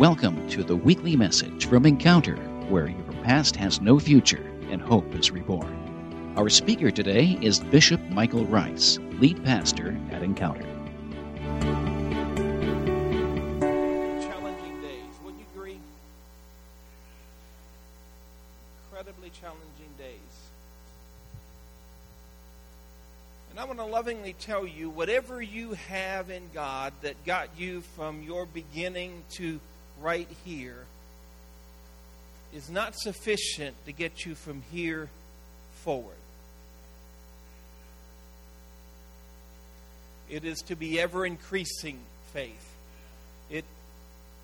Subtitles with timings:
[0.00, 2.36] Welcome to the weekly message from Encounter,
[2.70, 6.32] where your past has no future and hope is reborn.
[6.38, 10.64] Our speaker today is Bishop Michael Rice, lead pastor at Encounter.
[14.22, 15.12] challenging days.
[15.22, 15.78] Would you agree?
[18.86, 20.16] Incredibly challenging days.
[23.50, 27.82] And I want to lovingly tell you whatever you have in God that got you
[27.82, 29.60] from your beginning to
[30.00, 30.86] right here
[32.52, 35.08] is not sufficient to get you from here
[35.82, 36.16] forward.
[40.28, 41.98] It is to be ever increasing
[42.32, 42.74] faith.
[43.50, 43.64] It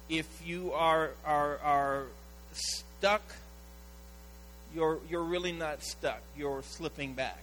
[0.09, 2.05] if you are are are
[2.52, 3.23] stuck,
[4.75, 6.20] you're you're really not stuck.
[6.36, 7.42] You're slipping back.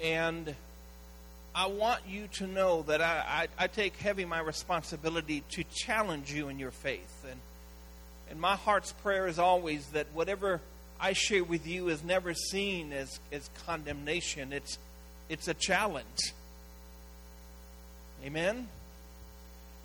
[0.00, 0.54] And
[1.58, 6.32] I want you to know that I, I, I take heavy my responsibility to challenge
[6.32, 7.24] you in your faith.
[7.28, 7.40] And
[8.30, 10.60] and my heart's prayer is always that whatever
[11.00, 14.52] I share with you is never seen as, as condemnation.
[14.52, 14.78] It's
[15.28, 16.32] it's a challenge.
[18.24, 18.68] Amen?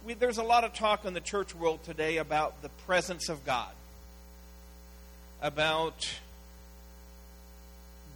[0.05, 3.43] We, there's a lot of talk in the church world today about the presence of
[3.45, 3.73] God,
[5.41, 6.07] about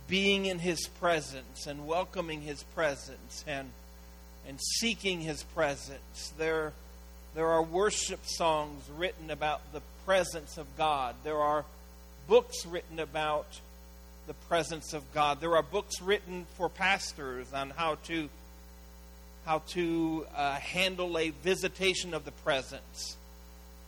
[0.07, 3.69] being in His presence and welcoming His presence and,
[4.47, 6.33] and seeking His presence.
[6.37, 6.73] There,
[7.35, 11.15] there are worship songs written about the presence of God.
[11.23, 11.65] There are
[12.27, 13.59] books written about
[14.27, 15.39] the presence of God.
[15.39, 18.29] There are books written for pastors on how to
[19.45, 23.15] how to uh, handle a visitation of the presence.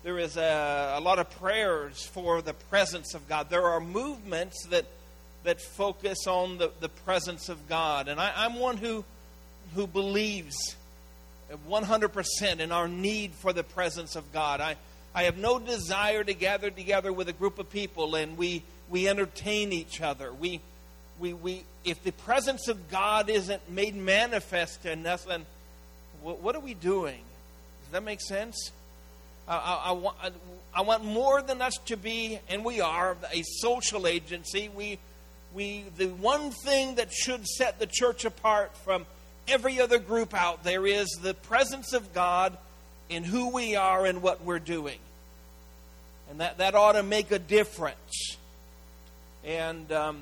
[0.03, 3.49] There is a, a, lot of prayers for the presence of God.
[3.49, 4.85] There are movements that
[5.43, 8.07] that focus on the, the presence of God.
[8.07, 9.05] And I, I'm one who
[9.75, 10.75] who believes
[11.69, 14.61] 100% in our need for the presence of God.
[14.61, 14.75] I,
[15.13, 19.07] I have no desire to gather together with a group of people and we, we
[19.07, 20.31] entertain each other.
[20.31, 20.61] We,
[21.19, 25.45] we, we, if the presence of God isn't made manifest in us, then
[26.21, 27.21] what, what are we doing?
[27.83, 28.71] Does that make sense?
[29.47, 30.17] I, I, I, want,
[30.73, 34.69] I want more than us to be, and we are, a social agency.
[34.75, 34.99] We,
[35.53, 39.05] we, the one thing that should set the church apart from
[39.47, 42.57] every other group out there is the presence of God
[43.09, 44.99] in who we are and what we're doing.
[46.29, 48.37] And that, that ought to make a difference.
[49.43, 50.21] And um,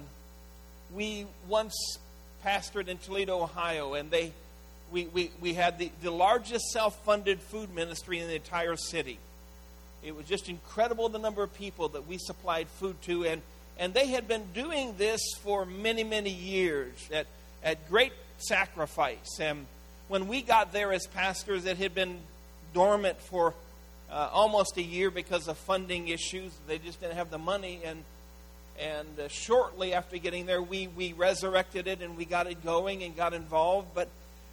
[0.95, 1.97] we once
[2.45, 4.31] pastored in Toledo, Ohio, and they
[4.91, 9.19] we, we, we had the, the largest self funded food ministry in the entire city.
[10.03, 13.41] It was just incredible the number of people that we supplied food to, and,
[13.79, 17.27] and they had been doing this for many, many years at,
[17.63, 19.39] at great sacrifice.
[19.39, 19.65] And
[20.07, 22.19] when we got there as pastors, it had been
[22.73, 23.53] dormant for
[24.09, 26.51] uh, almost a year because of funding issues.
[26.67, 28.03] They just didn't have the money, and
[28.79, 33.03] and uh, shortly after getting there, we we resurrected it and we got it going
[33.03, 33.89] and got involved.
[33.93, 34.07] But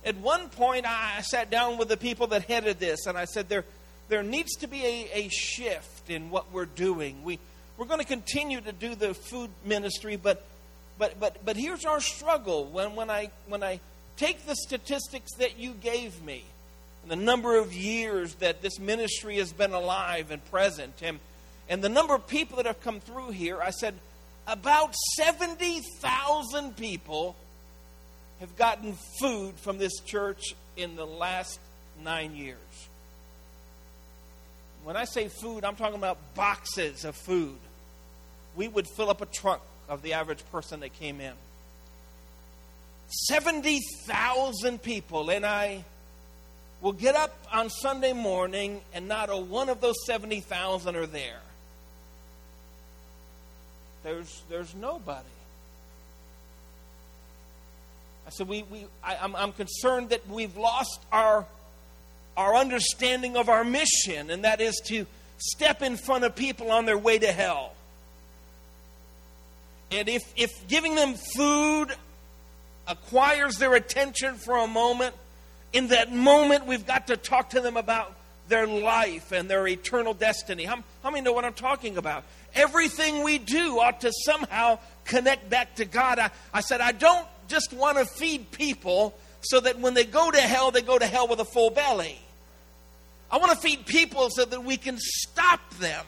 [0.05, 3.49] at one point, I sat down with the people that headed this, and I said
[3.49, 3.65] there
[4.09, 7.23] there needs to be a, a shift in what we're doing.
[7.23, 7.39] We
[7.77, 10.47] we're going to continue to do the food ministry, but
[10.99, 13.81] but but but here's our struggle when when I when I
[14.17, 16.45] take the statistics that you gave me
[17.03, 21.19] and the number of years that this ministry has been alive and present and
[21.69, 23.95] and the number of people that have come through here, I said
[24.47, 27.35] about 70,000 people
[28.41, 31.59] have gotten food from this church in the last
[32.03, 32.59] nine years.
[34.85, 37.57] When I say food, I'm talking about boxes of food.
[38.55, 41.33] We would fill up a trunk of the average person that came in.
[43.09, 45.85] 70,000 people, and I
[46.81, 51.41] will get up on Sunday morning, and not a one of those 70,000 are there.
[54.03, 55.25] There's, there's nobody.
[58.27, 61.47] I said, we, we, I, I'm, I'm concerned that we've lost our,
[62.37, 65.07] our understanding of our mission, and that is to
[65.39, 67.75] step in front of people on their way to hell.
[69.91, 71.89] And if, if giving them food
[72.87, 75.15] acquires their attention for a moment,
[75.73, 78.15] in that moment we've got to talk to them about
[78.49, 80.65] their life and their eternal destiny.
[80.65, 82.25] How, how many know what I'm talking about?
[82.55, 86.19] Everything we do ought to somehow connect back to God.
[86.19, 90.31] I, I said, I don't just want to feed people so that when they go
[90.31, 92.19] to hell, they go to hell with a full belly.
[93.35, 96.07] I want to feed people so that we can stop them,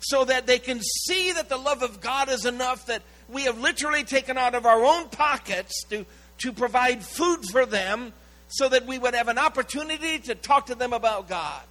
[0.00, 3.58] so that they can see that the love of God is enough that we have
[3.58, 6.04] literally taken out of our own pockets to,
[6.40, 8.12] to provide food for them
[8.48, 11.62] so that we would have an opportunity to talk to them about God.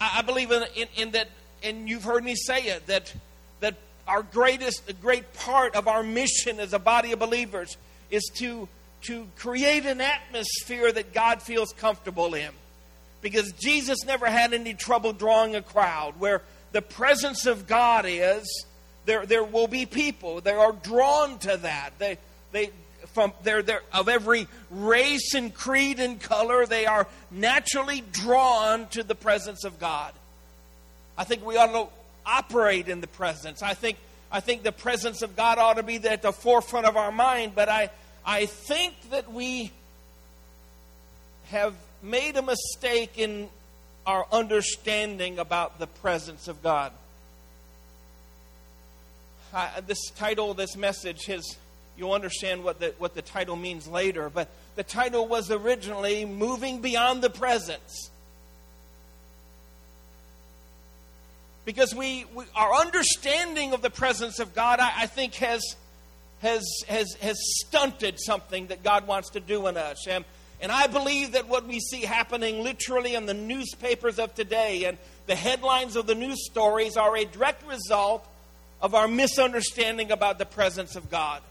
[0.00, 1.28] I, I believe in, in, in, that,
[1.62, 3.14] and you've heard me say it, that,
[3.60, 3.76] that
[4.08, 7.76] our greatest, great part of our mission as a body of believers
[8.10, 8.68] is to,
[9.02, 12.50] to create an atmosphere that God feels comfortable in.
[13.20, 16.14] Because Jesus never had any trouble drawing a crowd.
[16.18, 16.42] Where
[16.72, 18.66] the presence of God is,
[19.06, 20.40] there, there will be people.
[20.40, 21.98] They are drawn to that.
[21.98, 22.18] They,
[22.52, 22.70] they,
[23.12, 29.02] from they're, they're of every race and creed and color, they are naturally drawn to
[29.02, 30.12] the presence of God.
[31.16, 31.88] I think we ought to
[32.24, 33.62] operate in the presence.
[33.62, 33.98] I think
[34.30, 37.52] I think the presence of God ought to be at the forefront of our mind,
[37.54, 37.90] but I
[38.28, 39.72] I think that we
[41.46, 43.48] have made a mistake in
[44.06, 46.92] our understanding about the presence of God.
[49.86, 51.56] This title, this message, has
[51.96, 56.82] you'll understand what the, what the title means later, but the title was originally Moving
[56.82, 58.10] Beyond the Presence.
[61.64, 65.62] Because we, we our understanding of the presence of God, I, I think, has,
[66.40, 70.06] has, has, has stunted something that God wants to do in us.
[70.06, 70.24] And,
[70.60, 74.98] and I believe that what we see happening literally in the newspapers of today and
[75.26, 78.26] the headlines of the news stories are a direct result
[78.80, 81.42] of our misunderstanding about the presence of God.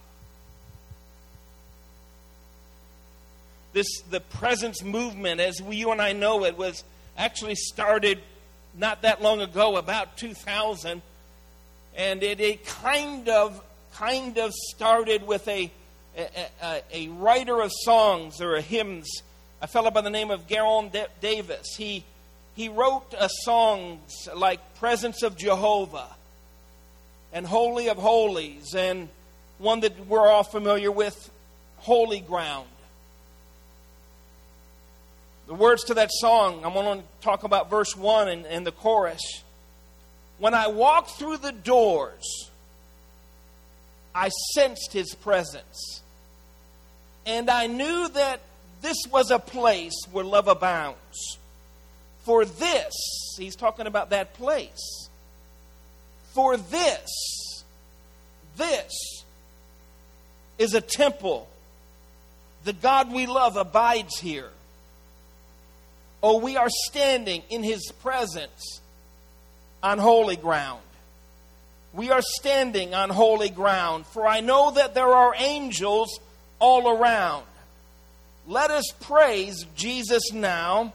[3.77, 6.83] this the presence movement, as we, you and I know it, was
[7.15, 8.19] actually started
[8.75, 11.01] not that long ago, about 2000,
[11.95, 13.61] and it, it kind of
[13.97, 15.71] kind of started with a,
[16.15, 19.23] a, a writer of songs or hymns,
[19.61, 21.75] a fellow by the name of Geron Davis.
[21.75, 22.03] He
[22.55, 23.13] he wrote
[23.43, 26.15] songs like "Presence of Jehovah"
[27.33, 29.09] and "Holy of Holies," and
[29.57, 31.31] one that we're all familiar with,
[31.77, 32.67] "Holy Ground."
[35.47, 38.73] The words to that song, I'm going to talk about verse 1 and, and the
[38.73, 39.21] chorus.
[40.39, 42.51] When I walk through the doors,
[44.17, 46.01] I sensed his presence.
[47.27, 48.39] And I knew that
[48.81, 51.37] this was a place where love abounds.
[52.23, 55.07] For this, he's talking about that place.
[56.33, 57.63] For this,
[58.57, 59.23] this
[60.57, 61.47] is a temple.
[62.63, 64.49] The God we love abides here.
[66.23, 68.81] Oh, we are standing in his presence
[69.83, 70.81] on holy ground.
[71.97, 76.19] We are standing on holy ground, for I know that there are angels
[76.59, 77.43] all around.
[78.45, 80.93] Let us praise Jesus now,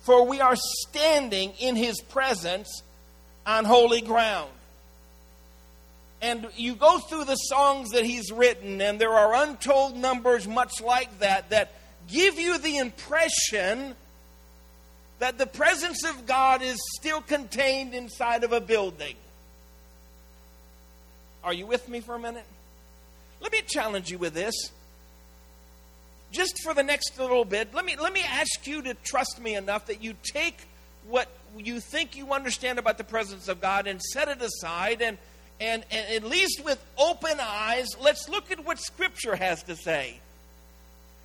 [0.00, 2.82] for we are standing in his presence
[3.44, 4.50] on holy ground.
[6.22, 10.80] And you go through the songs that he's written, and there are untold numbers much
[10.80, 11.74] like that that
[12.08, 13.94] give you the impression
[15.18, 19.16] that the presence of God is still contained inside of a building.
[21.42, 22.44] Are you with me for a minute?
[23.40, 24.54] Let me challenge you with this.
[26.32, 29.56] Just for the next little bit, let me let me ask you to trust me
[29.56, 30.68] enough that you take
[31.08, 31.28] what
[31.58, 35.18] you think you understand about the presence of God and set it aside and
[35.60, 40.18] and, and at least with open eyes, let's look at what Scripture has to say.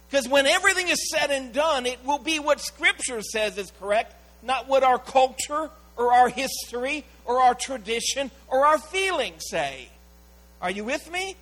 [0.10, 4.14] Because when everything is said and done, it will be what Scripture says is correct,
[4.44, 9.90] not what our culture or our history or our tradition or our feelings say.
[10.66, 11.36] Are you with me?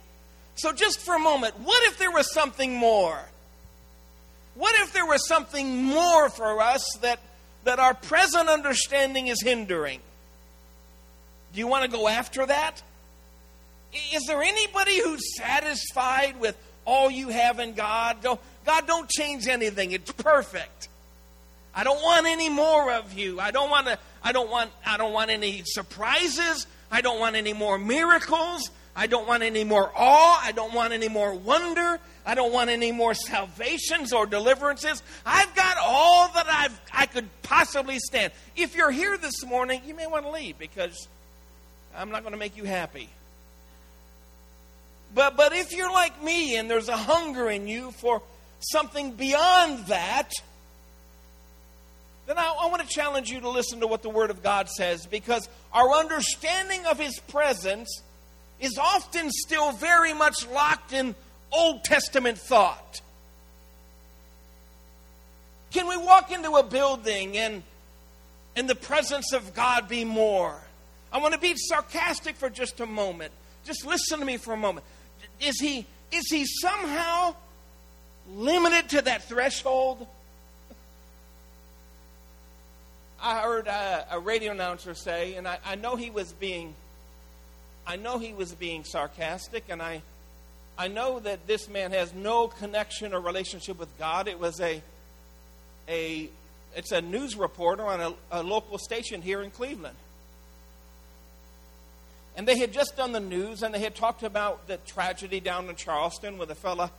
[0.56, 3.18] So, just for a moment, what if there was something more?
[4.56, 7.22] What if there was something more for us that,
[7.64, 10.02] that our present understanding is hindering?
[11.54, 12.84] Do you want to go after that?
[14.14, 18.18] Is there anybody who's satisfied with all you have in God?
[18.22, 19.94] Don't, God, don't change anything.
[19.94, 20.90] It's perfect.
[21.74, 23.40] I don't want any more of you.
[23.40, 26.68] I don't want to I don't want I don't want any surprises.
[26.92, 28.70] I don't want any more miracles.
[28.96, 30.40] I don't want any more awe.
[30.44, 32.00] I don't want any more wonder.
[32.26, 35.02] I don't want any more salvations or deliverances.
[35.26, 38.34] I've got all that I've I could possibly stand.
[38.56, 41.08] If you're here this morning, you may want to leave because
[41.96, 43.10] I'm not going to make you happy.
[45.16, 48.22] But but if you're like me and there's a hunger in you for
[48.60, 50.32] something beyond that,
[52.26, 54.70] then I, I, want to challenge you to listen to what the Word of God
[54.70, 58.02] says because our understanding of His presence
[58.60, 61.16] is often still very much locked in
[61.52, 63.02] Old Testament thought.
[65.72, 67.64] Can we walk into a building and
[68.56, 70.62] in the presence of God be more?
[71.12, 73.32] I want to be sarcastic for just a moment.
[73.66, 74.86] Just listen to me for a moment.
[75.40, 77.36] Is he is he somehow
[78.36, 80.08] limited to that threshold?
[83.20, 86.76] I heard a, a radio announcer say, and I, I know he was being,
[87.86, 90.02] I know he was being sarcastic, and I,
[90.78, 94.28] I know that this man has no connection or relationship with God.
[94.28, 94.82] It was a,
[95.88, 96.30] a,
[96.76, 99.98] it's a news reporter on a, a local station here in Cleveland.
[102.36, 105.70] And they had just done the news and they had talked about the tragedy down
[105.70, 106.92] in Charleston where the fella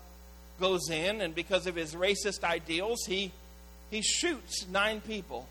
[0.61, 3.33] goes in and because of his racist ideals, he,
[3.91, 5.49] he shoots nine people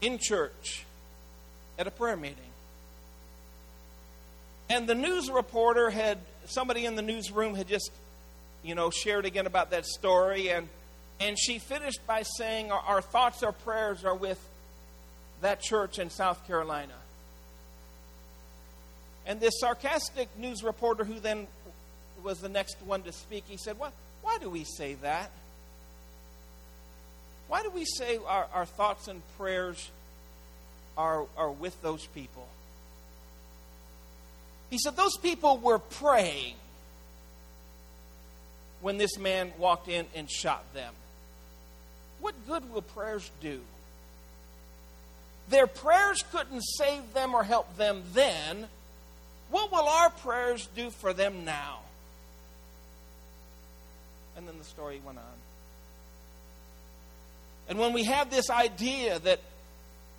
[0.00, 0.84] in church
[1.78, 2.49] at a prayer meeting.
[4.70, 7.90] And the news reporter had, somebody in the newsroom had just,
[8.62, 10.50] you know, shared again about that story.
[10.50, 10.68] And,
[11.18, 14.40] and she finished by saying, Our, thoughts, our prayers are with
[15.40, 16.94] that church in South Carolina.
[19.26, 21.48] And this sarcastic news reporter, who then
[22.22, 23.90] was the next one to speak, he said, Why,
[24.22, 25.32] why do we say that?
[27.48, 29.90] Why do we say our, our thoughts and prayers
[30.96, 32.46] are, are with those people?
[34.70, 36.54] He said, Those people were praying
[38.80, 40.94] when this man walked in and shot them.
[42.20, 43.60] What good will prayers do?
[45.48, 48.68] Their prayers couldn't save them or help them then
[49.50, 51.80] what will our prayers do for them now?
[54.36, 55.24] And then the story went on.
[57.68, 59.40] And when we have this idea that,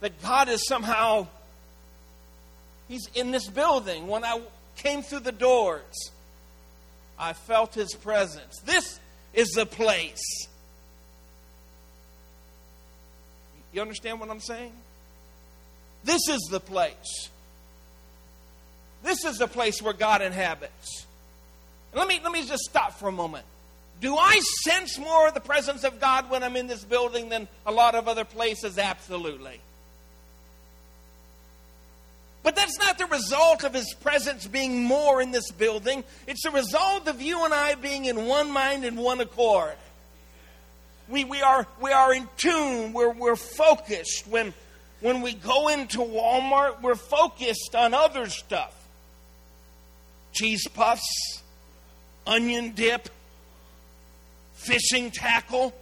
[0.02, 1.28] that God is somehow,
[2.92, 4.42] He's in this building, when I
[4.76, 6.12] came through the doors,
[7.18, 8.60] I felt His presence.
[8.66, 9.00] This
[9.34, 10.22] is the place.
[13.72, 14.74] You understand what I'm saying?
[16.04, 17.30] This is the place.
[19.04, 21.06] This is the place where God inhabits.
[21.94, 23.46] let me, let me just stop for a moment.
[24.02, 27.48] Do I sense more of the presence of God when I'm in this building than
[27.66, 28.78] a lot of other places?
[28.78, 29.62] Absolutely.
[32.44, 36.04] But that's not the result of His presence being more in this building.
[36.28, 39.76] It's the result of you and I being in one mind and one accord.
[41.08, 44.28] We, we, are, we are in tune, we're, we're focused.
[44.28, 44.54] When,
[45.02, 48.76] when we go into Walmart, we're focused on other stuff
[50.34, 51.42] cheese puffs,
[52.26, 53.10] onion dip,
[54.54, 55.74] fishing tackle.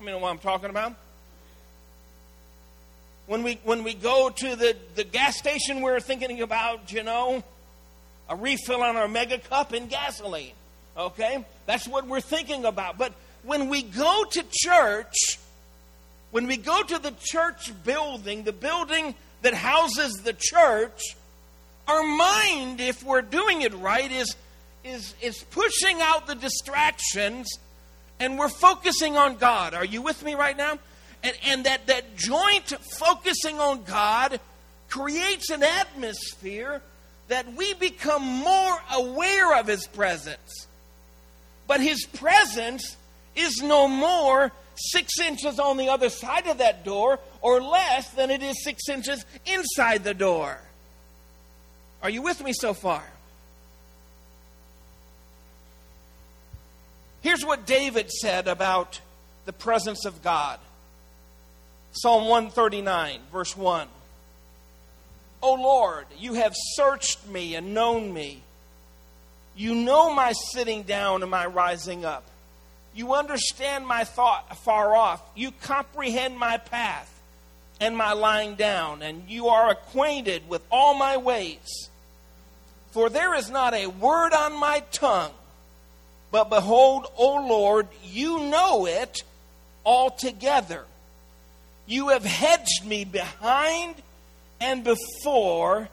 [0.00, 0.94] You know what I'm talking about?
[3.28, 7.44] When we, when we go to the, the gas station, we're thinking about, you know,
[8.26, 10.54] a refill on our mega cup and gasoline.
[10.96, 11.44] Okay?
[11.66, 12.96] That's what we're thinking about.
[12.96, 15.38] But when we go to church,
[16.30, 20.98] when we go to the church building, the building that houses the church,
[21.86, 24.36] our mind, if we're doing it right, is,
[24.84, 27.46] is, is pushing out the distractions
[28.20, 29.74] and we're focusing on God.
[29.74, 30.78] Are you with me right now?
[31.22, 34.40] And, and that, that joint focusing on God
[34.88, 36.82] creates an atmosphere
[37.28, 40.66] that we become more aware of His presence.
[41.66, 42.96] But His presence
[43.36, 48.30] is no more six inches on the other side of that door or less than
[48.30, 50.58] it is six inches inside the door.
[52.02, 53.02] Are you with me so far?
[57.20, 59.00] Here's what David said about
[59.44, 60.60] the presence of God
[61.92, 63.88] Psalm 139, verse 1.
[65.42, 68.42] O Lord, you have searched me and known me.
[69.56, 72.24] You know my sitting down and my rising up.
[72.94, 75.22] You understand my thought afar off.
[75.36, 77.12] You comprehend my path
[77.80, 81.88] and my lying down, and you are acquainted with all my ways.
[82.90, 85.32] For there is not a word on my tongue,
[86.30, 89.22] but behold, O Lord, you know it
[89.84, 90.84] altogether.
[91.88, 93.96] You have hedged me behind
[94.60, 95.88] and before,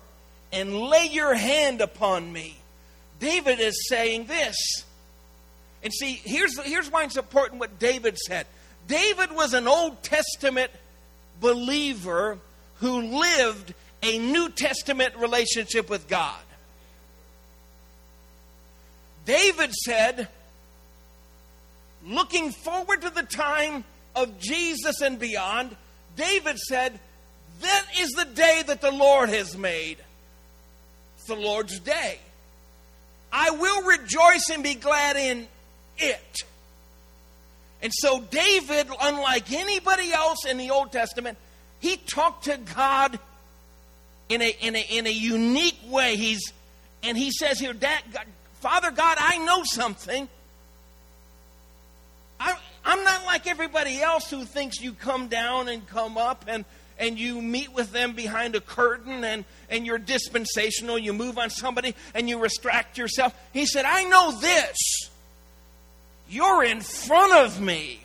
[0.51, 2.57] and lay your hand upon me.
[3.19, 4.83] David is saying this.
[5.83, 8.45] And see, here's, here's why it's important what David said.
[8.87, 10.71] David was an Old Testament
[11.39, 12.39] believer
[12.79, 13.73] who lived
[14.03, 16.41] a New Testament relationship with God.
[19.25, 20.27] David said,
[22.05, 23.83] looking forward to the time
[24.15, 25.75] of Jesus and beyond,
[26.15, 26.99] David said,
[27.61, 29.97] That is the day that the Lord has made.
[31.17, 32.19] It's the Lord's day.
[33.31, 35.47] I will rejoice and be glad in
[35.97, 36.37] it.
[37.81, 41.37] And so, David, unlike anybody else in the Old Testament,
[41.79, 43.19] he talked to God
[44.29, 46.15] in a, in a, in a unique way.
[46.15, 46.53] He's,
[47.03, 47.75] and he says here,
[48.61, 50.27] Father God, I know something.
[52.39, 56.65] I, I'm not like everybody else who thinks you come down and come up and,
[56.99, 60.99] and you meet with them behind a curtain and, and you're dispensational.
[60.99, 63.35] You move on somebody and you restract yourself.
[63.53, 64.77] He said, I know this.
[66.29, 68.01] You're in front of me,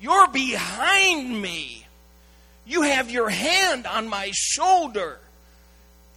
[0.00, 1.86] you're behind me.
[2.68, 5.20] You have your hand on my shoulder.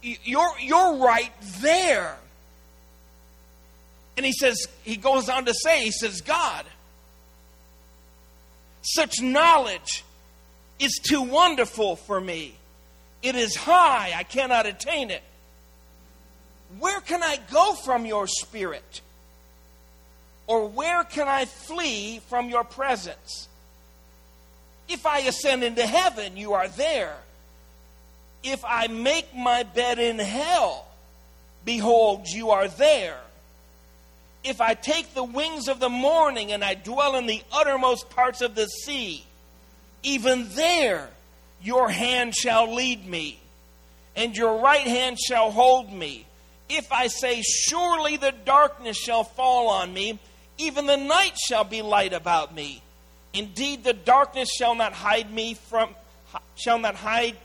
[0.02, 1.30] You're, you're right
[1.60, 2.16] there.
[4.16, 6.66] And he says, he goes on to say, he says, God,
[8.82, 10.04] such knowledge
[10.78, 12.54] is too wonderful for me.
[13.22, 15.22] It is high, I cannot attain it.
[16.78, 19.00] Where can I go from your spirit?
[20.46, 23.48] Or where can I flee from your presence?
[24.88, 27.16] If I ascend into heaven, you are there.
[28.42, 30.86] If I make my bed in hell,
[31.64, 33.20] behold, you are there.
[34.42, 38.40] If I take the wings of the morning and I dwell in the uttermost parts
[38.40, 39.24] of the sea,
[40.02, 41.10] even there
[41.62, 43.38] your hand shall lead me,
[44.16, 46.26] and your right hand shall hold me.
[46.70, 50.18] If I say, Surely the darkness shall fall on me,
[50.56, 52.82] even the night shall be light about me.
[53.32, 55.94] Indeed, the darkness shall not hide me from
[56.54, 57.36] shall not hide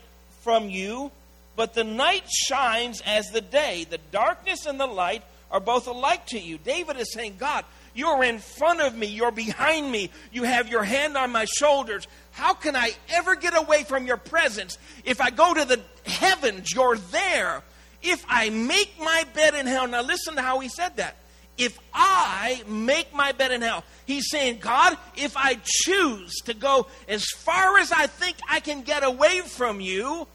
[0.42, 1.10] from you,
[1.56, 3.84] but the night shines as the day.
[3.88, 6.58] The darkness and the light are both alike to you.
[6.58, 10.84] David is saying, God, you're in front of me, you're behind me, you have your
[10.84, 12.06] hand on my shoulders.
[12.32, 14.76] How can I ever get away from your presence?
[15.04, 17.62] If I go to the heavens, you're there.
[18.02, 21.16] If I make my bed in hell, now listen to how he said that.
[21.58, 26.86] If I make my bed in hell, he's saying, God, if I choose to go
[27.08, 30.26] as far as I think I can get away from you,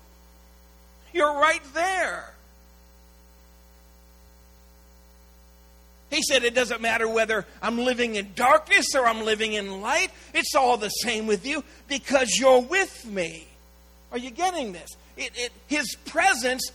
[1.13, 2.33] you're right there.
[6.11, 10.11] He said, It doesn't matter whether I'm living in darkness or I'm living in light.
[10.33, 13.47] It's all the same with you because you're with me.
[14.11, 14.89] Are you getting this?
[15.17, 16.69] It, it, his presence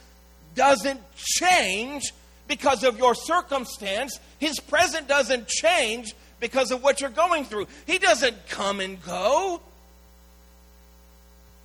[0.55, 2.12] doesn't change
[2.49, 4.18] because of your circumstance.
[4.38, 7.66] His presence doesn't change because of what you're going through.
[7.87, 9.61] He doesn't come and go.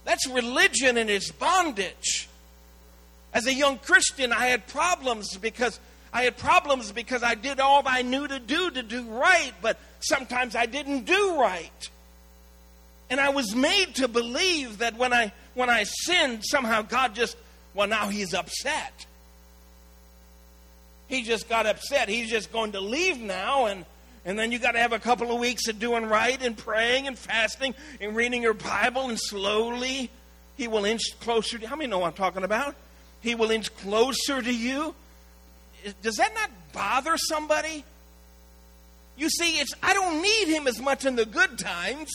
[0.04, 2.28] That's religion and its bondage.
[3.34, 5.80] As a young Christian, I had problems because
[6.14, 9.80] I had problems because I did all I knew to do to do right, but
[10.00, 11.90] sometimes I didn't do right.
[13.10, 17.38] And I was made to believe that when I when I sinned, somehow God just
[17.74, 19.06] well now he's upset.
[21.08, 22.08] He just got upset.
[22.08, 23.86] He's just going to leave now and
[24.24, 27.08] and then you got to have a couple of weeks of doing right and praying
[27.08, 30.12] and fasting and reading your Bible and slowly
[30.58, 32.76] he will inch closer to How many know I'm talking about?
[33.22, 34.94] He will inch closer to you
[36.02, 37.84] does that not bother somebody?
[39.18, 42.10] You see, it's I don't need him as much in the good times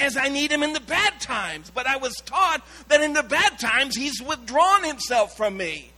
[0.00, 1.70] as I need him in the bad times.
[1.70, 5.90] But I was taught that in the bad times he's withdrawn himself from me.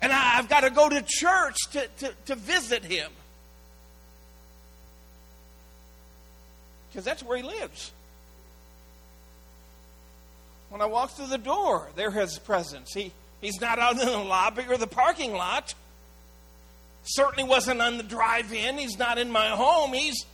[0.00, 3.10] And I, have got to go to church to, to, to visit him.
[6.88, 7.92] Because that's where he lives.
[10.70, 12.92] When I walk through the door, there his presence.
[12.94, 15.74] He He's not out in the lobby or the parking lot.
[17.04, 18.76] Certainly wasn't on the drive in.
[18.76, 19.92] He's not in my home.
[19.92, 20.26] He's,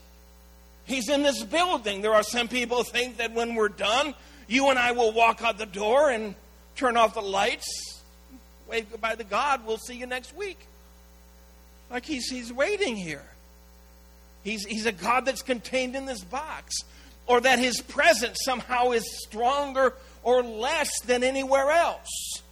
[0.84, 2.02] he's in this building.
[2.02, 4.14] There are some people think that when we're done,
[4.48, 6.34] you and I will walk out the door and
[6.74, 8.02] turn off the lights,
[8.68, 9.64] wave goodbye to God.
[9.64, 10.58] We'll see you next week.
[11.90, 13.24] Like he's, he's waiting here.
[14.42, 16.74] He's, he's a God that's contained in this box.
[17.28, 22.42] Or that his presence somehow is stronger or less than anywhere else.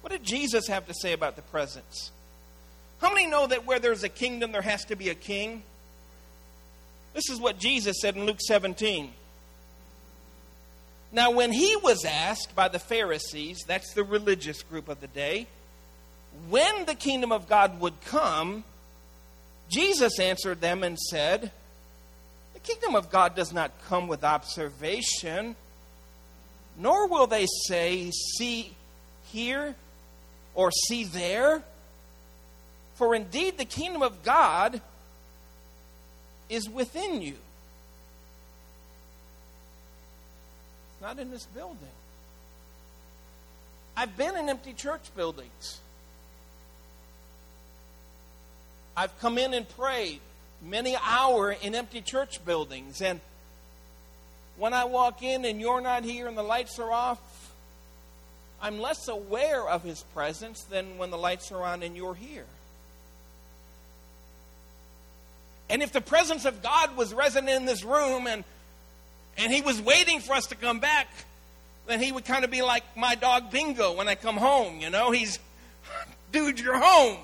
[0.00, 2.10] What did Jesus have to say about the presence?
[3.00, 5.62] How many know that where there's a kingdom, there has to be a king?
[7.14, 9.12] This is what Jesus said in Luke 17.
[11.12, 15.48] Now, when he was asked by the Pharisees, that's the religious group of the day,
[16.48, 18.62] when the kingdom of God would come,
[19.68, 21.50] Jesus answered them and said,
[22.54, 25.56] The kingdom of God does not come with observation,
[26.78, 28.76] nor will they say, See
[29.24, 29.74] here
[30.54, 31.62] or see there.
[32.94, 34.80] For indeed, the kingdom of God
[36.48, 37.36] is within you.
[40.92, 41.78] It's not in this building.
[43.96, 45.80] I've been in empty church buildings.
[48.96, 50.20] I've come in and prayed
[50.62, 53.20] many hour in empty church buildings and
[54.60, 57.49] when I walk in and you're not here and the lights are off,
[58.62, 62.46] I'm less aware of his presence than when the lights are on and you're here.
[65.70, 68.44] And if the presence of God was resident in this room and
[69.38, 71.08] and he was waiting for us to come back,
[71.86, 74.90] then he would kind of be like my dog Bingo when I come home, you
[74.90, 75.12] know?
[75.12, 75.38] He's
[76.32, 77.18] dude, you're home.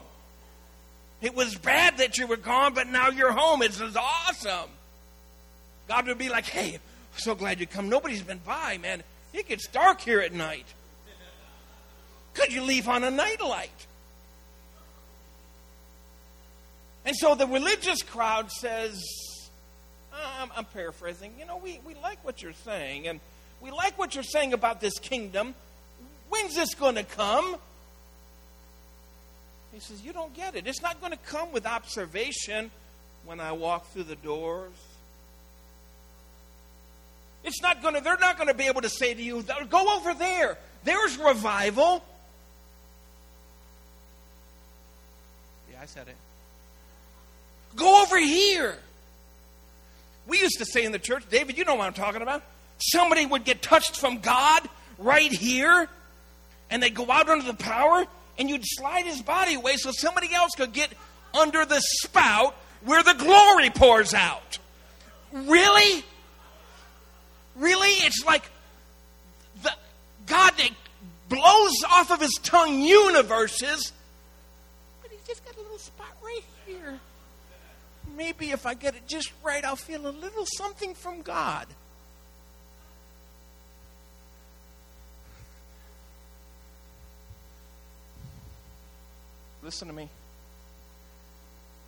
[1.20, 3.62] It was bad that you were gone, but now you're home.
[3.62, 4.70] It's awesome.
[5.88, 6.78] God would be like, hey,
[7.16, 7.88] so glad you come.
[7.88, 9.02] Nobody's been by, man.
[9.32, 10.66] It gets dark here at night.
[12.36, 13.86] Could you leave on a nightlight?
[17.04, 19.02] And so the religious crowd says,
[20.12, 23.20] I'm, I'm, paraphrasing, you know, we, we like what you're saying, and
[23.60, 25.54] we like what you're saying about this kingdom.
[26.28, 27.56] When's this going to come?
[29.72, 30.66] He says, You don't get it.
[30.66, 32.70] It's not going to come with observation
[33.24, 34.72] when I walk through the doors.
[37.44, 39.96] It's not going to, they're not going to be able to say to you, Go
[39.96, 40.58] over there.
[40.84, 42.02] There's revival.
[45.70, 46.16] Yeah, I said it.
[47.76, 48.76] Go over here.
[50.26, 52.42] We used to say in the church, David, you know what I'm talking about.
[52.78, 54.68] Somebody would get touched from God
[54.98, 55.88] right here,
[56.70, 58.04] and they'd go out under the power,
[58.36, 60.90] and you'd slide his body away so somebody else could get
[61.32, 64.58] under the spout where the glory pours out.
[65.30, 66.04] Really?
[67.54, 67.90] Really?
[67.90, 68.50] It's like
[69.62, 69.72] the
[70.26, 70.70] God that
[71.28, 73.92] blows off of his tongue universes,
[75.02, 76.98] but he's just got a little spot right here.
[78.16, 81.66] Maybe if I get it just right, I'll feel a little something from God.
[89.62, 90.08] Listen to me.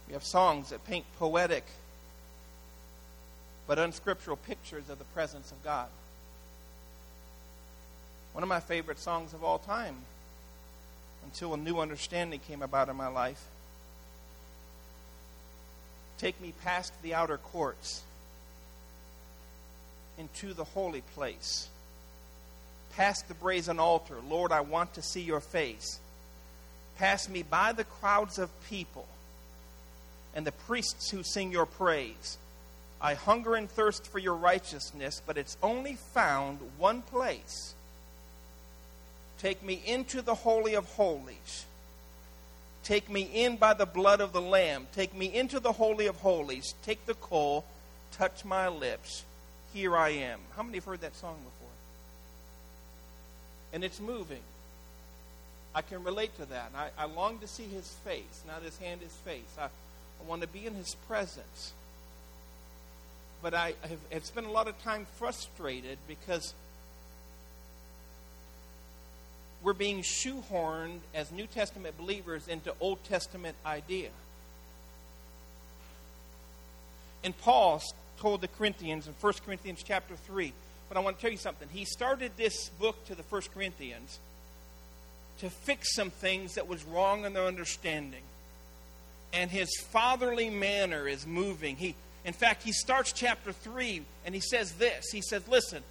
[0.07, 1.65] We have songs that paint poetic
[3.69, 5.89] but unscriptural pictures of the presence of God.
[8.33, 9.97] One of my favorite songs of all time,
[11.25, 13.45] until a new understanding came about in my life.
[16.19, 18.03] Take me past the outer courts
[20.19, 21.69] into the holy place,
[22.97, 24.17] past the brazen altar.
[24.29, 26.01] Lord, I want to see your face
[26.99, 29.07] pass me by the crowds of people
[30.35, 32.37] and the priests who sing your praise.
[33.01, 37.75] I hunger and thirst for your righteousness, but it's only found one place.
[39.39, 41.65] Take me into the Holy of Holies.
[42.89, 44.87] Take me in by the blood of the Lamb.
[44.95, 46.75] Take me into the Holy of Holies.
[46.83, 47.67] Take the coal,
[48.13, 49.27] touch my lips.
[49.75, 50.41] Here I am.
[50.57, 51.75] How many have heard that song before?
[53.75, 54.41] And it's moving.
[55.75, 56.73] I can relate to that.
[56.75, 59.55] I, I long to see his face, not his hand, his face.
[59.59, 61.75] I, I want to be in his presence.
[63.43, 66.55] But I have, have spent a lot of time frustrated because
[69.63, 74.11] we're being shoehorned as New Testament believers into Old Testament idea.
[77.25, 77.83] And Paul
[78.21, 80.53] told the Corinthians in 1 Corinthians chapter 3,
[80.89, 81.69] but I want to tell you something.
[81.71, 84.19] He started this book to the 1 Corinthians
[85.41, 88.23] to fix some things that was wrong in their understanding.
[89.33, 91.77] And his fatherly manner is moving.
[91.77, 91.95] He,
[92.25, 95.83] in fact, he starts chapter 3 and he says this He says, Listen,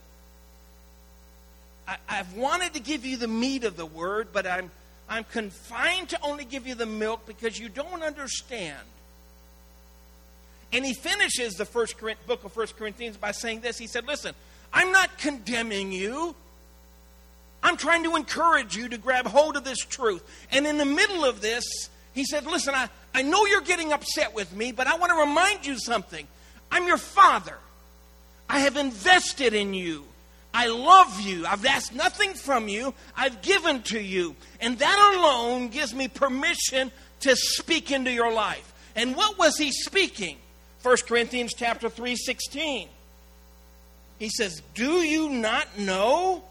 [1.88, 4.70] I, I've wanted to give you the meat of the word, but I'm,
[5.08, 8.78] I'm confined to only give you the milk because you don't understand.
[10.74, 11.96] And he finishes the first
[12.28, 13.78] book of First Corinthians by saying this.
[13.78, 14.36] He said, Listen,
[14.74, 16.36] I'm not condemning you.
[17.64, 20.24] I'm trying to encourage you to grab hold of this truth.
[20.52, 21.64] And in the middle of this,
[22.14, 25.20] he said, Listen, I, I know you're getting upset with me, but I want to
[25.20, 26.28] remind you something.
[26.70, 27.58] I'm your father.
[28.50, 30.06] I have invested in you.
[30.58, 31.46] I love you.
[31.46, 32.96] I've asked nothing from you.
[33.16, 34.36] I've given to you.
[34.60, 38.74] And that alone gives me permission to speak into your life.
[38.96, 40.38] And what was he speaking?
[40.82, 42.90] 1 Corinthians chapter 3, 16.
[44.18, 46.44] He says, Do you not know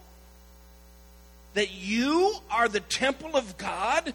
[1.55, 4.14] that you are the temple of God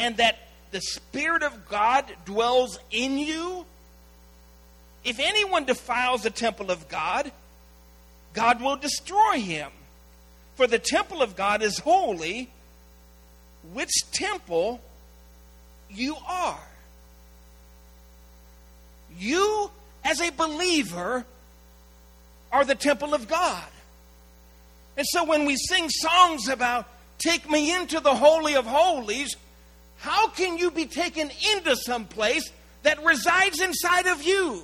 [0.00, 0.38] and that
[0.72, 3.64] the Spirit of God dwells in you?
[5.04, 7.30] If anyone defiles the temple of God,
[8.34, 9.70] God will destroy him.
[10.56, 12.50] For the temple of God is holy,
[13.72, 14.80] which temple
[15.90, 16.60] you are.
[19.18, 19.70] You,
[20.04, 21.24] as a believer,
[22.52, 23.64] are the temple of God.
[24.96, 29.34] And so when we sing songs about take me into the Holy of Holies,
[29.98, 32.50] how can you be taken into some place
[32.82, 34.62] that resides inside of you?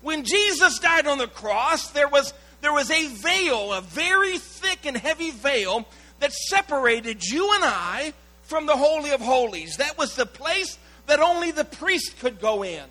[0.00, 4.84] When Jesus died on the cross, there was there was a veil, a very thick
[4.84, 5.86] and heavy veil
[6.20, 9.76] that separated you and I from the Holy of Holies.
[9.76, 12.84] That was the place that only the priest could go in.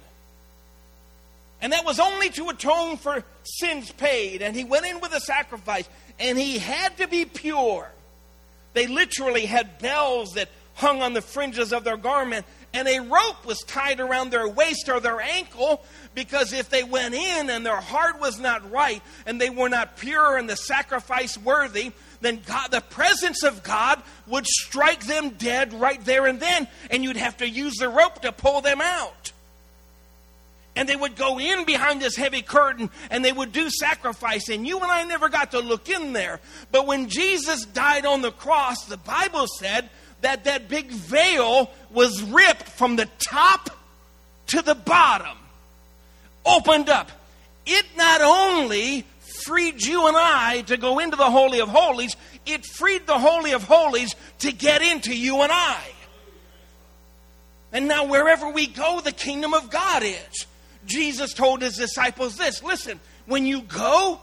[1.62, 4.42] And that was only to atone for sins paid.
[4.42, 5.90] And he went in with a sacrifice.
[6.20, 7.90] And he had to be pure.
[8.74, 12.46] They literally had bells that hung on the fringes of their garment.
[12.78, 17.16] And a rope was tied around their waist or their ankle because if they went
[17.16, 21.40] in and their heart was not right and they were not pure and the sacrifice
[21.40, 26.68] worthy, then God, the presence of God would strike them dead right there and then,
[26.92, 29.32] and you'd have to use the rope to pull them out.
[30.78, 34.48] And they would go in behind this heavy curtain and they would do sacrifice.
[34.48, 36.40] And you and I never got to look in there.
[36.72, 39.90] But when Jesus died on the cross, the Bible said
[40.22, 43.72] that that big veil was ripped from the top
[44.48, 45.38] to the bottom,
[46.46, 47.12] opened up.
[47.66, 52.66] It not only freed you and I to go into the Holy of Holies, it
[52.66, 55.82] freed the Holy of Holies to get into you and I.
[57.74, 60.46] And now, wherever we go, the kingdom of God is.
[60.88, 64.20] Jesus told his disciples this listen, when you go,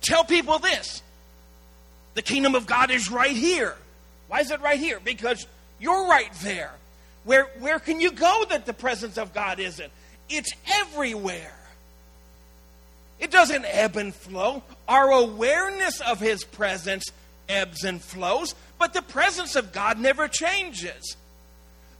[0.00, 1.02] tell people this
[2.14, 3.74] the kingdom of God is right here.
[4.28, 5.00] Why is it right here?
[5.02, 5.46] Because
[5.78, 6.72] you're right there.
[7.24, 9.92] Where, where can you go that the presence of God isn't?
[10.28, 11.54] It's everywhere.
[13.20, 14.62] It doesn't ebb and flow.
[14.88, 17.04] Our awareness of His presence
[17.48, 21.16] ebbs and flows, but the presence of God never changes.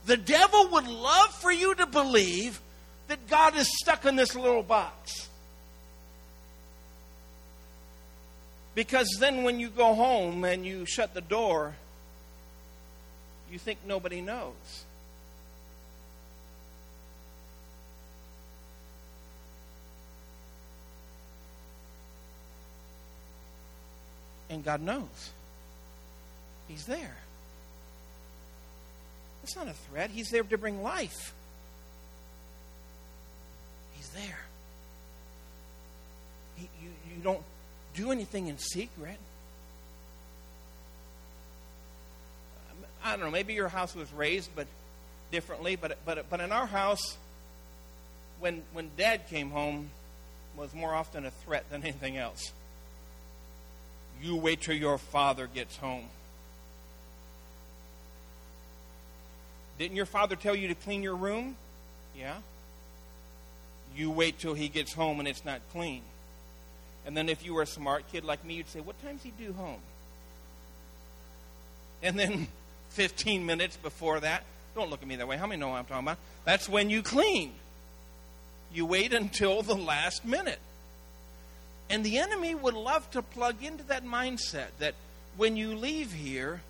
[0.07, 2.61] The devil would love for you to believe
[3.09, 5.29] that God is stuck in this little box.
[8.75, 11.75] Because then when you go home and you shut the door,
[13.51, 14.85] you think nobody knows.
[24.49, 25.31] And God knows.
[26.69, 27.17] He's there.
[29.43, 30.11] It's not a threat.
[30.11, 31.35] He's there to bring life
[34.14, 34.38] there.
[36.57, 37.42] He, you, you don't
[37.94, 39.18] do anything in secret.
[43.05, 44.66] I don't know, maybe your house was raised but
[45.31, 47.16] differently, but but but in our house
[48.38, 49.90] when when dad came home
[50.57, 52.53] was more often a threat than anything else.
[54.22, 56.05] You wait till your father gets home.
[59.79, 61.57] Didn't your father tell you to clean your room?
[62.16, 62.37] Yeah
[63.97, 66.03] you wait till he gets home and it's not clean.
[67.05, 69.31] And then if you were a smart kid like me, you'd say, What time's he
[69.31, 69.81] due home?
[72.03, 72.49] And then
[72.91, 75.37] 15 minutes before that, don't look at me that way.
[75.37, 76.19] How many know what I'm talking about?
[76.45, 77.53] That's when you clean.
[78.73, 80.59] You wait until the last minute.
[81.91, 84.95] And the enemy would love to plug into that mindset that
[85.37, 86.63] when you leave here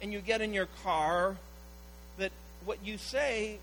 [0.00, 1.36] and you get in your car,
[2.18, 2.32] that
[2.64, 3.58] what you say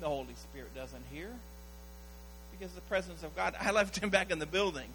[0.00, 1.30] the Holy Spirit doesn't hear
[2.58, 3.54] because the presence of God.
[3.60, 4.88] I left him back in the building.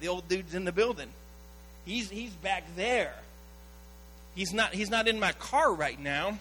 [0.00, 1.08] The old dude's in the building.
[1.84, 3.14] He's he's back there.
[4.34, 6.38] He's not he's not in my car right now.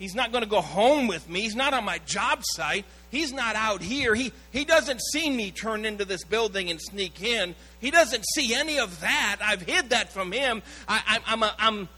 [0.00, 1.42] He's not going to go home with me.
[1.42, 2.86] He's not on my job site.
[3.10, 4.14] He's not out here.
[4.14, 7.54] He, he doesn't see me turn into this building and sneak in.
[7.82, 9.40] He doesn't see any of that.
[9.42, 10.62] I've hid that from him.
[10.88, 11.88] I, I, I'm, a, I'm,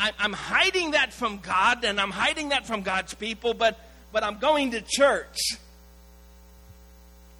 [0.00, 3.78] I, I'm hiding that from God and I'm hiding that from God's people, but,
[4.12, 5.36] but I'm going to church.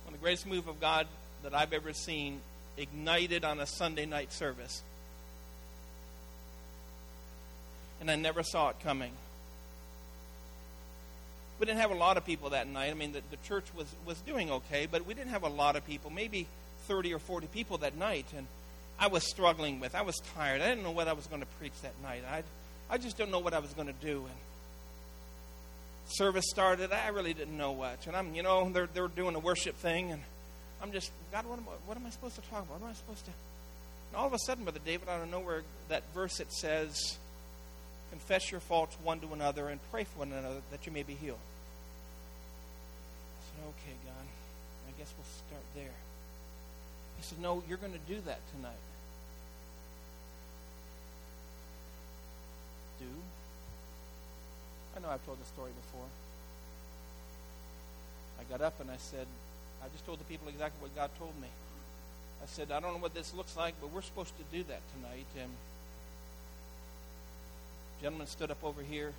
[0.05, 1.07] One of the greatest move of God
[1.43, 2.43] that I've ever seen
[2.77, 4.83] ignited on a Sunday night service.
[7.99, 9.13] And I never saw it coming.
[11.59, 12.91] We didn't have a lot of people that night.
[12.91, 15.77] I mean, the, the church was, was doing okay, but we didn't have a lot
[15.77, 16.47] of people, maybe
[16.89, 18.27] 30 or 40 people that night.
[18.37, 18.47] And
[19.01, 19.95] I was struggling with.
[19.95, 20.61] I was tired.
[20.61, 22.23] I didn't know what I was going to preach that night.
[22.31, 22.43] I,
[22.91, 24.19] I just don't know what I was going to do.
[24.27, 24.37] And
[26.05, 26.93] service started.
[26.93, 28.07] I really didn't know what.
[28.07, 30.13] And I'm, you know, they're, they're doing a worship thing.
[30.13, 30.21] And
[30.83, 32.79] I'm just, God, what am, I, what am I supposed to talk about?
[32.79, 33.31] What am I supposed to?
[34.11, 37.17] And all of a sudden, Brother David, I don't know where that verse it says,
[38.11, 41.15] confess your faults one to another and pray for one another that you may be
[41.15, 41.39] healed.
[43.39, 44.27] I said, okay, God,
[44.89, 45.97] I guess we'll start there.
[47.17, 48.73] He said, no, you're going to do that tonight.
[53.01, 53.11] Do.
[54.97, 56.07] I know I've told this story before.
[58.39, 59.27] I got up and I said,
[59.83, 61.49] I just told the people exactly what God told me.
[62.43, 64.81] I said, I don't know what this looks like, but we're supposed to do that
[64.95, 65.27] tonight.
[65.39, 65.51] And
[68.03, 69.13] gentleman stood up over here.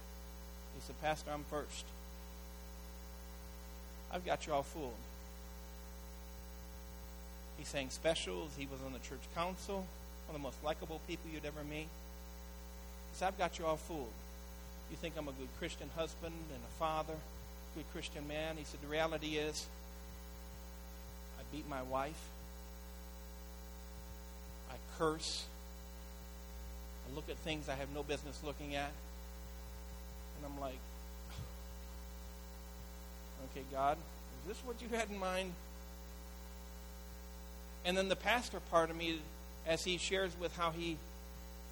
[0.76, 1.86] He said, Pastor, I'm first.
[4.12, 4.94] I've got you all fooled.
[7.58, 8.52] He sang specials.
[8.58, 9.86] He was on the church council.
[10.28, 11.88] One of the most likable people you'd ever meet.
[13.14, 14.12] Said, I've got you all fooled.
[14.90, 17.14] You think I'm a good Christian husband and a father,
[17.76, 18.58] good Christian man.
[18.58, 19.66] He said, The reality is,
[21.40, 22.22] I beat my wife.
[24.70, 25.46] I curse.
[27.08, 28.92] I look at things I have no business looking at.
[30.38, 30.80] And I'm like,
[33.52, 33.98] okay, God,
[34.42, 35.54] is this what you had in mind?
[37.86, 39.20] And then the pastor part of me,
[39.66, 40.98] as he shares with how he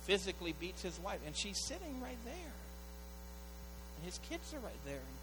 [0.01, 2.53] physically beats his wife, and she's sitting right there.
[3.97, 4.95] And his kids are right there.
[4.95, 5.17] And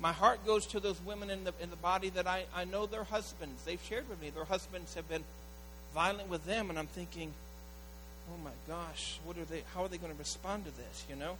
[0.00, 2.86] My heart goes to those women in the, in the body that I, I know
[2.86, 3.64] their husbands.
[3.64, 4.30] They've shared with me.
[4.30, 5.24] Their husbands have been
[5.94, 7.32] violent with them, and I'm thinking,
[8.30, 11.16] oh my gosh, what are they, how are they going to respond to this, you
[11.16, 11.36] know?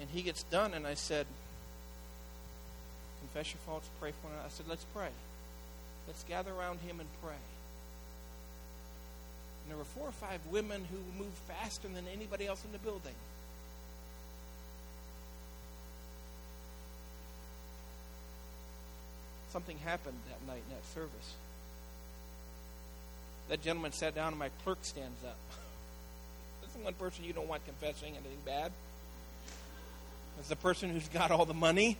[0.00, 1.26] And he gets done, and I said,
[3.20, 4.40] confess your faults, pray for him.
[4.44, 5.10] I said, let's pray.
[6.08, 7.36] Let's gather around him and pray.
[9.64, 12.78] And there were four or five women who moved faster than anybody else in the
[12.78, 13.14] building.
[19.50, 21.34] Something happened that night in that service.
[23.48, 25.38] That gentleman sat down and my clerk stands up.
[26.60, 28.72] That's the one person you don't want confessing anything bad.
[30.36, 31.96] That's the person who's got all the money.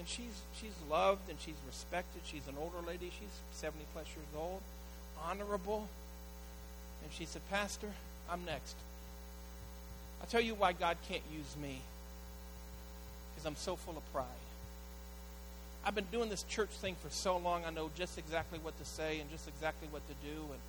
[0.00, 2.22] And she's she's loved and she's respected.
[2.24, 3.12] She's an older lady.
[3.20, 4.62] She's 70 plus years old,
[5.22, 5.88] honorable.
[7.04, 7.88] And she said, Pastor,
[8.30, 8.76] I'm next.
[10.20, 11.82] I'll tell you why God can't use me.
[13.30, 14.24] Because I'm so full of pride.
[15.84, 18.84] I've been doing this church thing for so long, I know just exactly what to
[18.86, 20.36] say and just exactly what to do.
[20.36, 20.60] And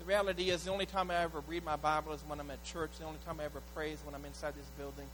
[0.00, 2.62] the reality is, the only time I ever read my Bible is when I'm at
[2.64, 2.90] church.
[2.98, 5.06] The only time I ever pray is when I'm inside this building.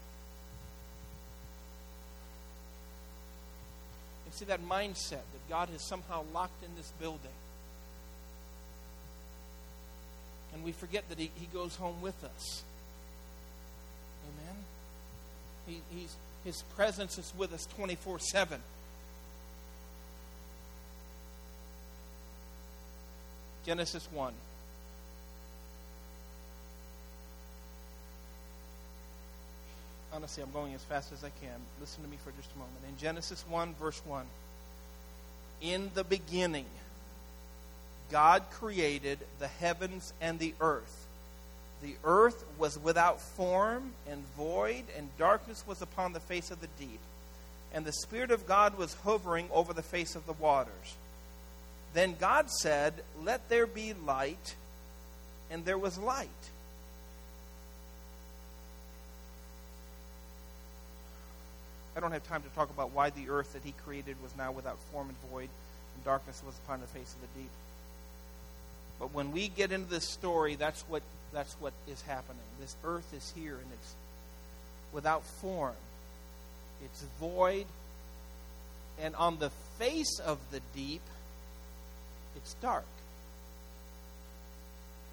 [4.31, 7.33] And see that mindset that God has somehow locked in this building.
[10.55, 12.63] And we forget that He, he goes home with us.
[14.29, 14.57] Amen?
[15.67, 16.15] He, he's,
[16.45, 18.61] his presence is with us 24 7.
[23.67, 24.33] Genesis 1.
[30.13, 31.57] Honestly, I'm going as fast as I can.
[31.81, 32.77] Listen to me for just a moment.
[32.89, 34.25] In Genesis 1, verse 1,
[35.61, 36.67] in the beginning,
[38.11, 41.07] God created the heavens and the earth.
[41.83, 46.69] The earth was without form and void, and darkness was upon the face of the
[46.79, 47.01] deep.
[47.73, 50.97] And the Spirit of God was hovering over the face of the waters.
[51.95, 54.57] Then God said, Let there be light,
[55.51, 56.29] and there was light.
[62.01, 64.53] I don't have time to talk about why the earth that he created was now
[64.53, 65.51] without form and void,
[65.95, 67.51] and darkness was upon the face of the deep.
[68.99, 72.41] But when we get into this story, that's what that's what is happening.
[72.59, 73.95] This earth is here and it's
[74.95, 75.75] without form.
[76.83, 77.67] It's void.
[78.99, 81.03] And on the face of the deep,
[82.35, 82.87] it's dark.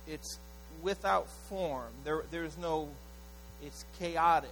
[0.07, 0.39] It's
[0.81, 1.91] without form.
[2.05, 2.87] There, there's no,
[3.61, 4.49] it's chaotic.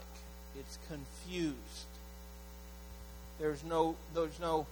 [0.60, 1.95] It's confused.
[3.40, 4.66] There's no, there's no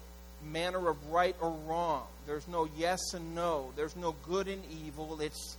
[0.52, 2.06] manner of right or wrong.
[2.26, 3.72] There's no yes and no.
[3.76, 5.20] There's no good and evil.
[5.22, 5.58] It's,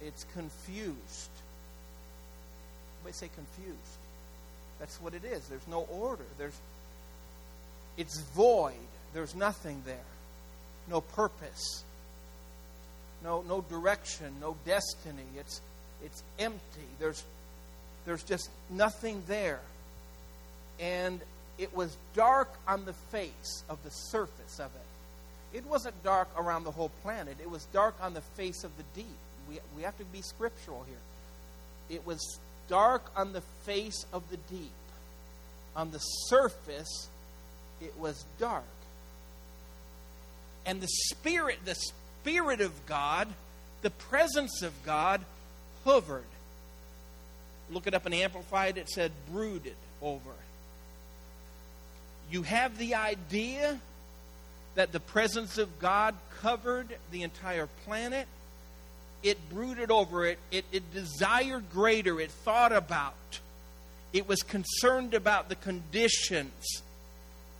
[0.00, 1.30] it's confused.
[3.00, 3.98] Everybody say confused.
[4.78, 5.46] That's what it is.
[5.48, 6.24] There's no order.
[6.38, 6.58] There's,
[7.96, 8.74] it's void.
[9.14, 9.96] There's nothing there.
[10.88, 11.84] No purpose.
[13.22, 14.34] No, no direction.
[14.40, 15.22] No destiny.
[15.38, 15.60] It's,
[16.04, 16.88] it's empty.
[16.98, 17.22] There's,
[18.04, 19.60] there's just nothing there
[20.80, 21.20] and
[21.58, 25.56] it was dark on the face of the surface of it.
[25.56, 28.84] It wasn't dark around the whole planet, it was dark on the face of the
[28.94, 29.16] deep.
[29.48, 30.96] We, we have to be scriptural here.
[31.88, 32.38] It was
[32.68, 34.72] dark on the face of the deep.
[35.76, 37.08] On the surface,
[37.80, 38.64] it was dark.
[40.64, 43.28] And the Spirit, the Spirit of God,
[43.82, 45.20] the presence of God,
[45.84, 46.24] hovered.
[47.70, 50.32] Look it up in Amplified, it said brooded over
[52.30, 53.80] you have the idea
[54.74, 58.26] that the presence of God covered the entire planet.
[59.22, 60.38] It brooded over it.
[60.50, 62.20] It, it desired greater.
[62.20, 63.40] It thought about.
[64.12, 66.82] It was concerned about the conditions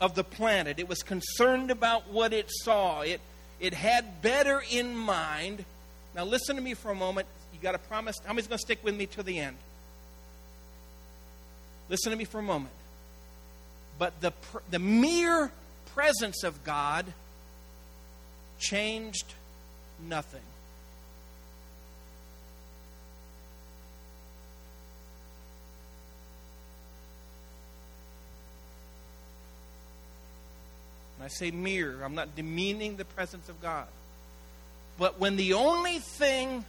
[0.00, 0.78] of the planet.
[0.78, 3.00] It was concerned about what it saw.
[3.00, 3.20] It,
[3.60, 5.64] it had better in mind.
[6.14, 7.26] Now, listen to me for a moment.
[7.52, 8.16] You got to promise.
[8.24, 9.56] How many's going to stick with me to the end?
[11.88, 12.72] Listen to me for a moment.
[13.98, 14.32] But the,
[14.70, 15.50] the mere
[15.94, 17.06] presence of God
[18.58, 19.32] changed
[20.06, 20.42] nothing.
[31.26, 33.88] I say mere, I'm not demeaning the presence of God.
[34.96, 36.64] But when the only thing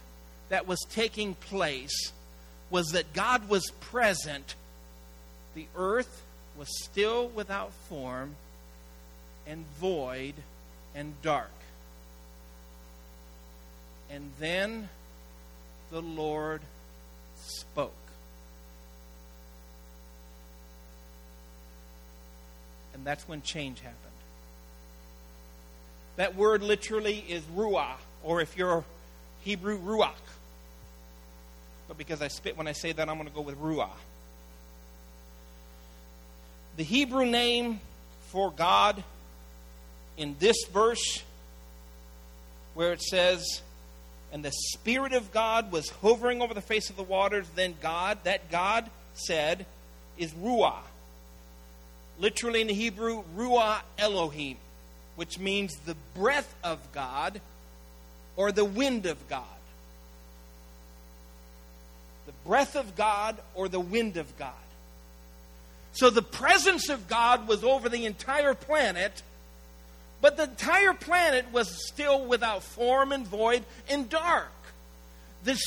[0.48, 2.12] that was taking place
[2.68, 4.56] was that God was present,
[5.54, 6.24] the earth
[6.58, 8.34] was still without form
[9.46, 10.34] and void
[10.94, 11.50] and dark.
[14.10, 14.88] And then
[15.90, 16.60] the Lord
[17.36, 17.92] spoke.
[22.94, 23.96] And that's when change happened.
[26.16, 27.94] That word literally is ruah,
[28.24, 28.82] or if you're
[29.44, 30.14] Hebrew, ruach.
[31.86, 33.90] But because I spit when I say that, I'm going to go with ruah.
[36.78, 37.80] The Hebrew name
[38.30, 39.04] for God
[40.16, 41.22] in this verse,
[42.72, 43.60] where it says,
[44.32, 48.18] and the Spirit of God was hovering over the face of the waters, then God,
[48.24, 49.66] that God said,
[50.16, 50.80] is Ruah.
[52.18, 54.56] Literally in the Hebrew, Ruah Elohim
[55.18, 57.40] which means the breath of God
[58.36, 59.42] or the wind of God.
[62.26, 64.52] The breath of God or the wind of God.
[65.92, 69.22] So the presence of God was over the entire planet,
[70.20, 74.52] but the entire planet was still without form and void and dark.
[75.44, 75.58] The,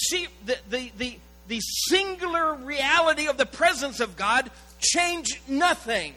[0.46, 4.50] the, the, the, the singular reality of the presence of God
[4.80, 6.14] changed nothing.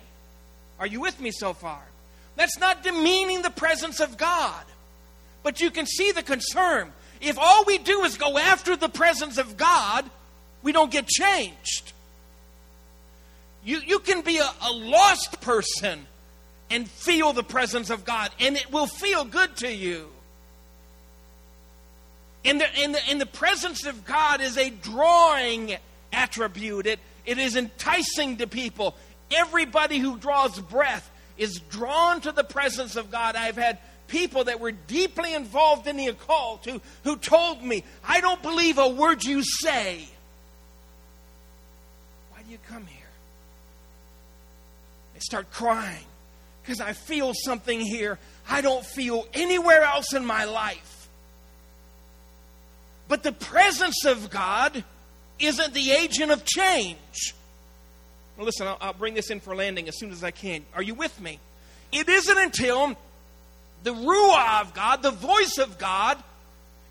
[0.79, 1.83] Are you with me so far?
[2.37, 4.65] That's not demeaning the presence of God.
[5.43, 6.93] But you can see the concern.
[7.21, 10.05] If all we do is go after the presence of God,
[10.63, 11.94] we don't get changed.
[13.65, 16.07] You, you can be a, a lost person
[16.71, 20.09] and feel the presence of God, and it will feel good to you.
[22.45, 25.77] And the, and the, and the presence of God is a drawing
[26.13, 28.95] attribute, it, it is enticing to people.
[29.31, 33.35] Everybody who draws breath is drawn to the presence of God.
[33.35, 38.21] I've had people that were deeply involved in the occult who, who told me, I
[38.21, 40.07] don't believe a word you say.
[42.31, 43.04] Why do you come here?
[45.25, 46.05] Start crying
[46.63, 48.19] because I feel something here
[48.49, 51.09] I don't feel anywhere else in my life.
[53.09, 54.85] But the presence of God
[55.39, 57.35] isn't the agent of change.
[58.37, 60.65] Well, listen, I'll, I'll bring this in for landing as soon as I can.
[60.75, 61.39] Are you with me?
[61.93, 62.97] It isn't until
[63.83, 66.23] the Ruah of God, the voice of God,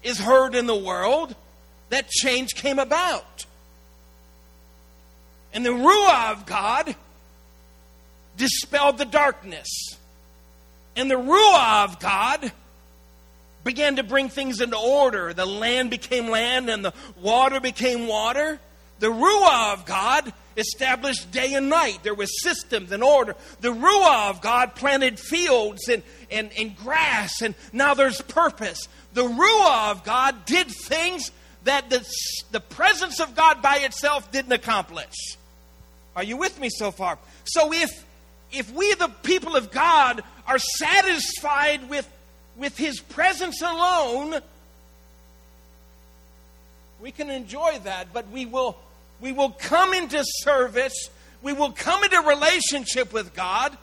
[0.01, 1.35] is heard in the world
[1.89, 3.45] that change came about.
[5.53, 6.95] And the Ruah of God
[8.37, 9.67] dispelled the darkness.
[10.95, 12.51] And the Ruah of God
[13.63, 15.33] began to bring things into order.
[15.33, 18.59] The land became land and the water became water.
[18.99, 21.99] The Ruah of God established day and night.
[22.03, 23.35] There was systems and order.
[23.61, 28.87] The Ruah of God planted fields and, and, and grass, and now there's purpose.
[29.13, 31.31] The Ruah of God did things
[31.63, 32.05] that the,
[32.51, 35.37] the presence of God by itself didn't accomplish.
[36.15, 37.17] Are you with me so far?
[37.45, 38.05] So if
[38.53, 42.07] if we the people of God are satisfied with
[42.55, 44.39] with his presence alone,
[47.01, 48.77] we can enjoy that, but we will
[49.19, 51.09] we will come into service,
[51.41, 53.75] we will come into relationship with God,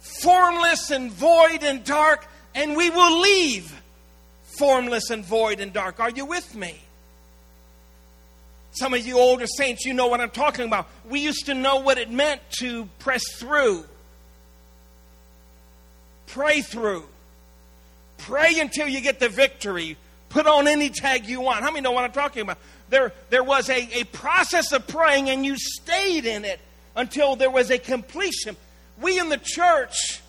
[0.00, 3.80] formless and void and dark, and we will leave
[4.58, 6.00] formless and void and dark.
[6.00, 6.80] Are you with me?
[8.72, 10.88] Some of you older saints, you know what I'm talking about.
[11.08, 13.84] We used to know what it meant to press through,
[16.26, 17.04] pray through,
[18.18, 19.96] pray until you get the victory.
[20.28, 21.64] Put on any tag you want.
[21.64, 22.58] How many know what I'm talking about?
[22.90, 26.60] there, there was a, a process of praying and you stayed in it
[26.94, 28.56] until there was a completion.
[29.00, 30.20] We in the church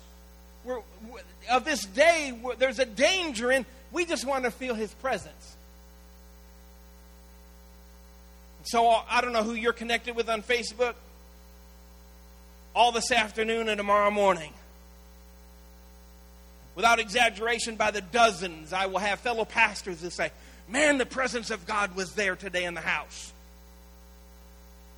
[0.64, 0.80] were,
[1.50, 5.51] of this day, there's a danger in we just want to feel His presence.
[8.64, 10.94] So I don't know who you're connected with on Facebook.
[12.74, 14.52] All this afternoon and tomorrow morning.
[16.74, 20.30] Without exaggeration, by the dozens, I will have fellow pastors who say,
[20.68, 23.32] Man, the presence of God was there today in the house.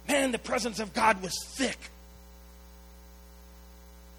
[0.07, 1.79] Man, the presence of God was thick.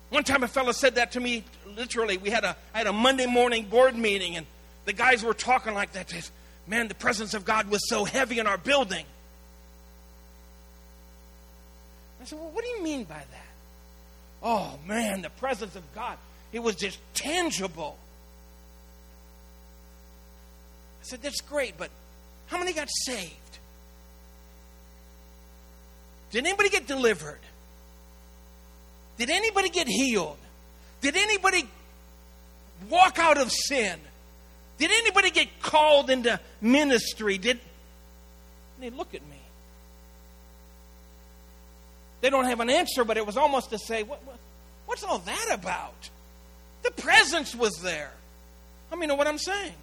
[0.10, 1.43] One time a fellow said that to me,
[1.76, 2.18] literally.
[2.18, 4.46] We had a, I had a Monday morning board meeting, and
[4.86, 6.14] the guys were talking like that.
[6.68, 9.06] Man, the presence of God was so heavy in our building.
[12.26, 13.53] I said, Well, what do you mean by that?
[14.41, 16.17] Oh, man, the presence of God.
[16.51, 17.97] It was just tangible.
[21.01, 21.91] I said, That's great, but
[22.47, 23.32] how many got saved?
[26.32, 27.39] Did anybody get delivered?
[29.17, 30.39] Did anybody get healed?
[31.01, 31.69] Did anybody
[32.89, 33.99] walk out of sin?
[34.80, 37.38] Did anybody get called into ministry?
[37.38, 37.59] Did
[38.80, 39.35] they look at me?
[42.26, 44.39] They don't have an answer, but it was almost to say, what, what,
[44.88, 46.09] What's all that about?
[46.82, 48.11] The presence was there.
[48.89, 49.73] Let me know what I'm saying.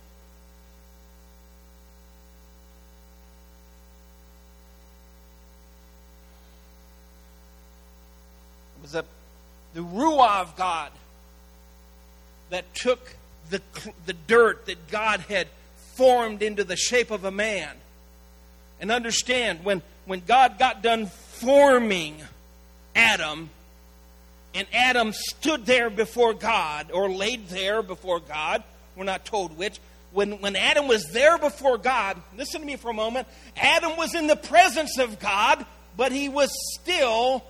[8.76, 9.04] It was a,
[9.74, 10.90] the Ruah of God
[12.50, 13.14] that took
[13.50, 13.60] the,
[14.06, 15.46] the dirt that God had
[15.94, 17.70] formed into the shape of a man.
[18.80, 22.16] And understand, when, when God got done forming
[22.94, 23.50] Adam,
[24.54, 28.62] and Adam stood there before God, or laid there before God,
[28.96, 29.80] we're not told which.
[30.12, 33.26] When, when Adam was there before God, listen to me for a moment,
[33.56, 35.64] Adam was in the presence of God,
[35.96, 37.42] but he was still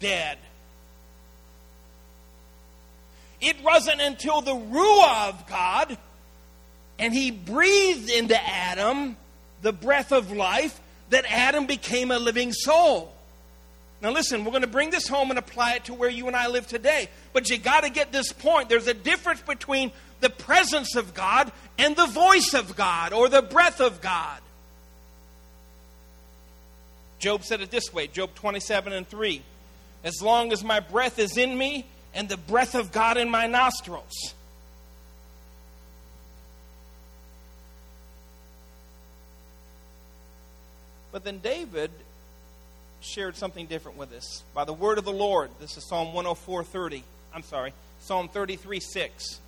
[0.00, 0.36] dead.
[3.40, 5.96] It wasn't until the Ruah of God
[7.02, 9.16] and he breathed into Adam
[9.62, 10.80] the breath of life
[11.10, 13.12] that Adam became a living soul.
[14.02, 16.34] Now, listen, we're going to bring this home and apply it to where you and
[16.34, 17.08] I live today.
[17.32, 18.68] But you got to get this point.
[18.68, 23.42] There's a difference between the presence of God and the voice of God or the
[23.42, 24.40] breath of God.
[27.20, 29.40] Job said it this way Job 27 and 3.
[30.02, 33.46] As long as my breath is in me, and the breath of God in my
[33.46, 34.34] nostrils.
[41.10, 41.90] But then David
[43.02, 44.42] shared something different with us.
[44.54, 47.02] By the word of the Lord, this is Psalm 104:30.
[47.34, 49.40] I'm sorry, Psalm 33:6.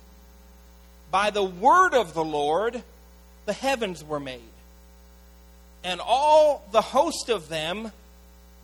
[1.11, 2.83] By the word of the Lord,
[3.45, 4.41] the heavens were made,
[5.83, 7.91] and all the host of them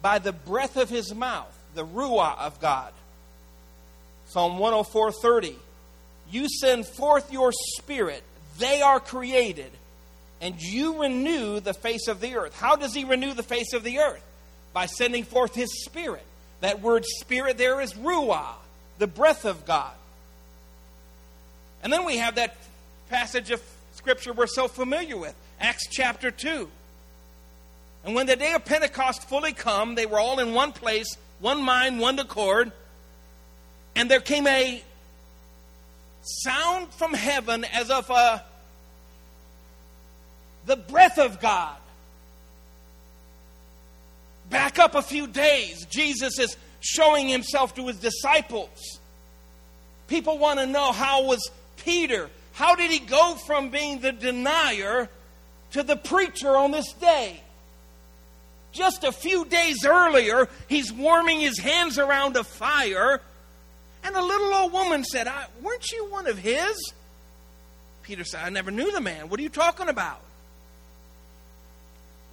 [0.01, 2.93] by the breath of his mouth, the ruah of God.
[4.27, 5.57] Psalm 104:30.
[6.29, 8.23] You send forth your spirit,
[8.57, 9.71] they are created,
[10.39, 12.55] and you renew the face of the earth.
[12.55, 14.23] How does he renew the face of the earth?
[14.74, 16.26] By sending forth his spirit.
[16.61, 18.53] That word spirit there is ruah,
[18.99, 19.93] the breath of God.
[21.84, 22.55] And then we have that
[23.09, 23.61] passage of
[23.93, 26.69] scripture we're so familiar with, Acts chapter 2.
[28.03, 31.63] And when the day of Pentecost fully come, they were all in one place, one
[31.63, 32.72] mind, one accord.
[33.95, 34.84] And there came a
[36.22, 38.43] sound from heaven as of a,
[40.65, 41.78] the breath of God.
[44.52, 48.99] Back up a few days, Jesus is showing himself to his disciples.
[50.08, 52.30] People want to know how was Peter?
[52.52, 55.10] How did he go from being the denier
[55.72, 57.39] to the preacher on this day?
[58.74, 63.22] Just a few days earlier, he's warming his hands around a fire
[64.04, 65.32] and a little old woman said,
[65.62, 66.93] Weren't you one of his?
[68.04, 69.30] Peter said, I never knew the man.
[69.30, 70.20] What are you talking about?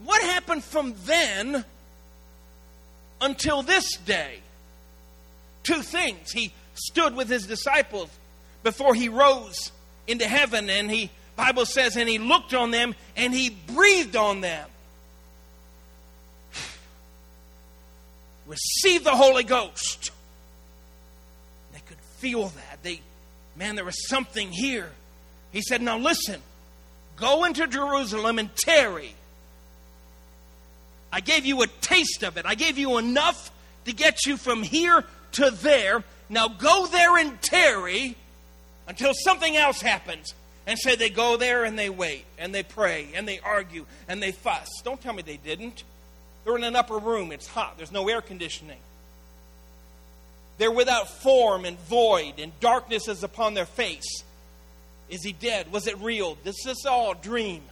[0.05, 1.65] What happened from then
[3.21, 4.41] until this day?
[5.63, 6.33] Two things.
[6.33, 8.11] He stood with his disciples
[8.63, 9.73] before he rose
[10.07, 14.41] into heaven, and he, Bible says, and he looked on them and he breathed on
[14.41, 14.69] them.
[18.47, 20.11] Receive the Holy Ghost
[21.73, 22.83] They could feel that.
[22.83, 23.01] They,
[23.57, 24.91] man, there was something here.
[25.53, 26.41] He said, Now listen,
[27.17, 29.15] go into Jerusalem and tarry.
[31.13, 32.47] I gave you a taste of it.
[32.47, 33.51] I gave you enough
[33.85, 36.05] to get you from here to there.
[36.29, 38.17] Now go there and tarry
[38.87, 40.35] until something else happens.
[40.67, 44.23] And say they go there and they wait and they pray and they argue and
[44.23, 44.69] they fuss.
[44.85, 45.83] Don't tell me they didn't.
[46.45, 47.33] They're in an upper room.
[47.33, 47.79] It's hot.
[47.79, 48.79] There's no air conditioning.
[50.59, 54.25] They're without form and void, and darkness is upon their face.
[55.09, 55.73] Is he dead?
[55.73, 56.37] Was it real?
[56.45, 57.63] This is all a dream.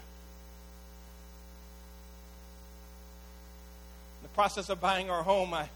[4.14, 5.66] In the process of buying our home, I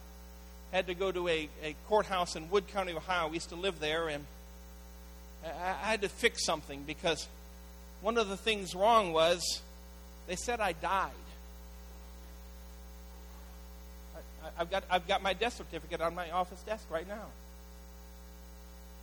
[0.70, 3.28] had to go to a, a courthouse in Wood County, Ohio.
[3.28, 4.26] We used to live there, and
[5.44, 7.26] I, I had to fix something because
[8.02, 9.62] one of the things wrong was
[10.28, 11.10] they said I died.
[14.58, 17.26] I've got, I've got my death certificate on my office desk right now.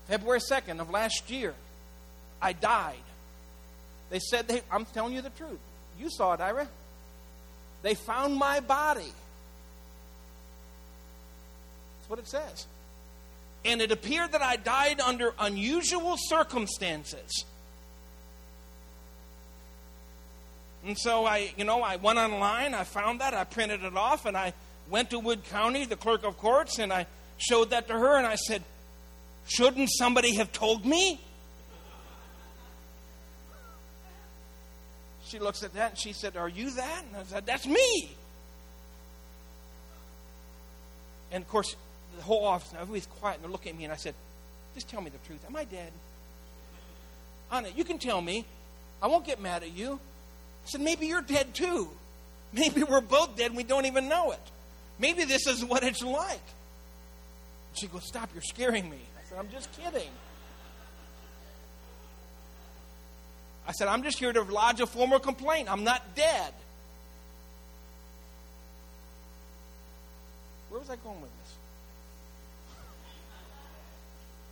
[0.08, 1.56] February 2nd of last year,
[2.40, 2.96] I died.
[4.12, 5.60] They said, they, I'm telling you the truth.
[6.00, 6.68] You saw it, Ira.
[7.82, 9.12] They found my body.
[12.08, 12.68] That's what it says.
[13.66, 17.44] And it appeared that I died under unusual circumstances.
[20.86, 24.26] And so I, you know, I went online, I found that, I printed it off,
[24.26, 24.54] and I
[24.90, 28.26] went to Wood County, the clerk of courts, and I showed that to her, and
[28.26, 28.64] I said,
[29.48, 31.20] Shouldn't somebody have told me?
[35.26, 37.04] She looks at that and she said, Are you that?
[37.06, 38.16] And I said, That's me.
[41.32, 41.76] And of course,
[42.18, 44.14] the whole office, and everybody's quiet and they're looking at me, and I said,
[44.76, 45.40] Just tell me the truth.
[45.48, 45.92] Am I dead?
[47.52, 48.46] Anna, you can tell me.
[49.02, 49.94] I won't get mad at you.
[49.94, 51.90] I said, Maybe you're dead too.
[52.54, 54.40] Maybe we're both dead and we don't even know it.
[55.00, 56.42] Maybe this is what it's like.
[57.74, 59.00] She goes, Stop, you're scaring me.
[59.18, 60.10] I said, I'm just kidding.
[63.68, 65.70] I said, I'm just here to lodge a formal complaint.
[65.70, 66.54] I'm not dead.
[70.70, 71.47] Where was I going with this?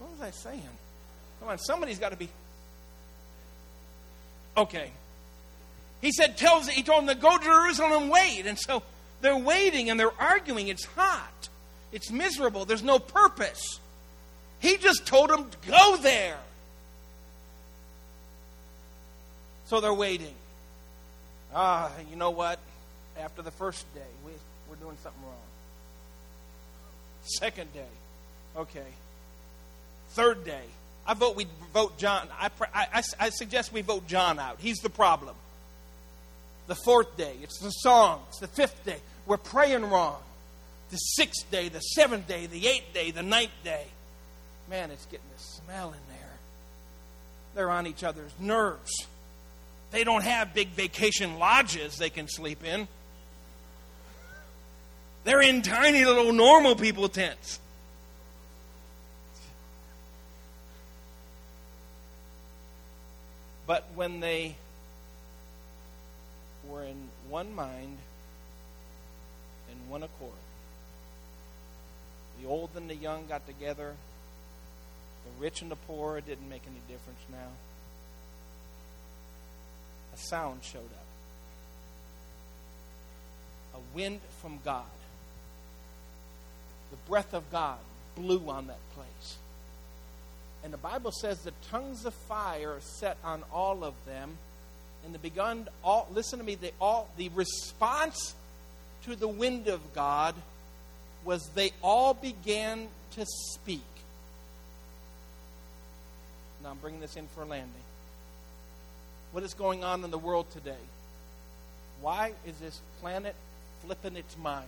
[0.05, 0.61] What was I saying?
[1.39, 2.29] Come on, somebody's got to be.
[4.55, 4.91] Okay.
[5.99, 8.45] He said, tells he told them to go to Jerusalem and wait.
[8.45, 8.83] And so
[9.21, 10.67] they're waiting and they're arguing.
[10.67, 11.49] It's hot.
[11.91, 12.65] It's miserable.
[12.65, 13.79] There's no purpose.
[14.59, 16.37] He just told them to go there.
[19.65, 20.35] So they're waiting.
[21.53, 22.59] Ah, you know what?
[23.19, 24.31] After the first day, we,
[24.69, 25.33] we're doing something wrong.
[27.23, 27.87] Second day,
[28.55, 28.85] okay.
[30.15, 30.63] Third day,
[31.05, 32.29] I vote we vote John.
[32.39, 34.57] I, I, I suggest we vote John out.
[34.59, 35.35] He's the problem.
[36.67, 38.39] The fourth day, it's the songs.
[38.39, 40.17] The fifth day, we're praying wrong.
[40.89, 43.85] The sixth day, the seventh day, the eighth day, the ninth day.
[44.69, 46.33] Man, it's getting a smell in there.
[47.53, 48.91] They're on each other's nerves.
[49.91, 52.87] They don't have big vacation lodges they can sleep in.
[55.25, 57.59] They're in tiny little normal people tents.
[63.67, 64.55] But when they
[66.67, 67.97] were in one mind
[69.71, 70.31] and one accord,
[72.41, 73.95] the old and the young got together,
[75.25, 77.49] the rich and the poor, it didn't make any difference now
[80.13, 81.05] a sound showed up
[83.73, 84.85] a wind from God.
[86.91, 87.79] The breath of God
[88.15, 89.37] blew on that place.
[90.65, 94.37] And the Bible says the tongues of fire set on all of them.
[95.05, 98.33] And the begun all listen to me, they all the response
[99.03, 100.33] to the wind of God
[101.23, 103.85] was they all began to speak.
[106.63, 107.85] Now I'm bringing this in for a landing
[109.35, 110.85] what is going on in the world today.
[111.99, 113.35] Why is this planet
[113.83, 114.65] flipping its mind?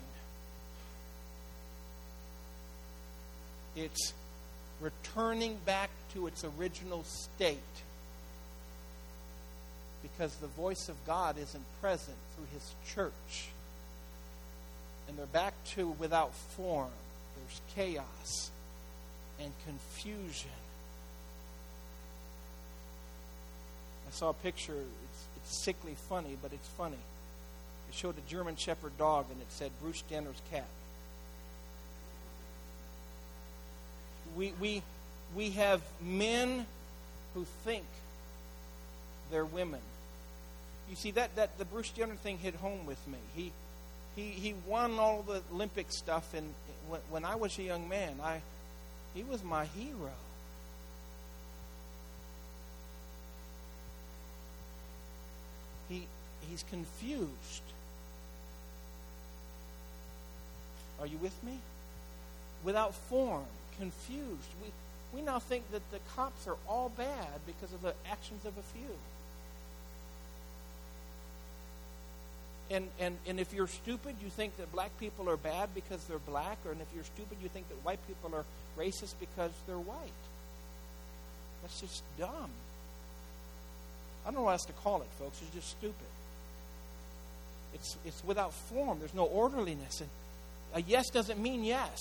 [3.78, 4.12] It's
[4.80, 7.58] returning back to its original state
[10.02, 13.50] because the voice of God isn't present through His church.
[15.08, 16.92] And they're back to without form.
[17.36, 18.52] There's chaos
[19.40, 20.52] and confusion
[24.08, 24.74] I saw a picture.
[24.74, 26.98] It's, it's sickly funny, but it's funny.
[27.90, 30.68] It showed a German Shepherd dog, and it said Bruce Jenner's cat.
[34.38, 34.84] We, we,
[35.36, 36.66] we have men
[37.34, 37.84] who think
[39.32, 39.82] they're women.
[40.90, 43.18] You see, that, that the Bruce Jenner thing hit home with me.
[43.36, 43.52] He,
[44.16, 46.54] he, he won all the Olympic stuff, and
[46.88, 48.42] when, when I was a young man, I,
[49.14, 50.14] he was my hero.
[55.90, 56.04] he,
[56.50, 57.30] he's confused.
[61.00, 61.60] Are you with me?
[62.64, 63.46] Without form,
[63.80, 64.50] confused.
[64.64, 68.58] We, we now think that the cops are all bad because of the actions of
[68.58, 68.96] a few.
[72.70, 76.20] And, and, and if you're stupid, you think that black people are bad because they're
[76.20, 78.44] black, or and if you're stupid, you think that white people are
[78.78, 79.96] racist because they're white.
[81.62, 82.50] That's just dumb.
[84.26, 85.42] I don't know what else to call it, folks.
[85.42, 85.96] It's just stupid.
[87.74, 89.00] It's, it's without form.
[89.00, 90.02] There's no orderliness.
[90.02, 90.10] And
[90.74, 91.98] a yes doesn't mean yes.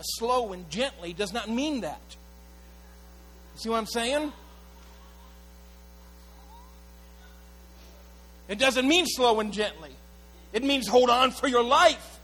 [0.00, 2.00] Slow and gently does not mean that.
[3.56, 4.32] See what I'm saying?
[8.48, 9.92] It doesn't mean slow and gently.
[10.52, 12.20] It means hold on for your life.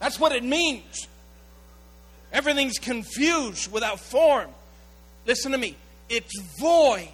[0.00, 1.06] That's what it means.
[2.32, 4.48] Everything's confused without form.
[5.26, 5.76] Listen to me.
[6.08, 7.08] It's void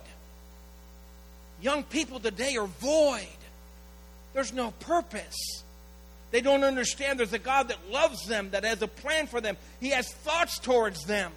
[1.61, 3.27] Young people today are void.
[4.35, 5.65] There's no purpose.
[6.37, 9.57] They don't understand there's a God that loves them, that has a plan for them.
[9.81, 11.33] He has thoughts towards them.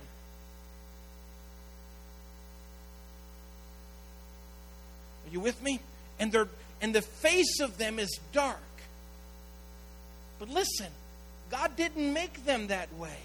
[5.25, 5.79] Are you with me?
[6.19, 6.49] And they're
[6.81, 8.59] and the face of them is dark.
[10.37, 10.91] But listen,
[11.49, 13.21] God didn't make them that way.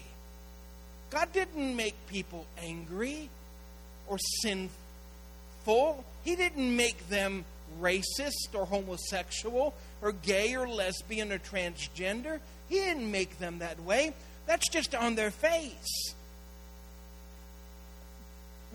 [1.09, 3.29] God didn't make people angry
[4.07, 6.05] or sinful.
[6.23, 7.43] He didn't make them
[7.81, 12.39] racist or homosexual or gay or lesbian or transgender.
[12.69, 14.13] He didn't make them that way.
[14.45, 16.13] That's just on their face.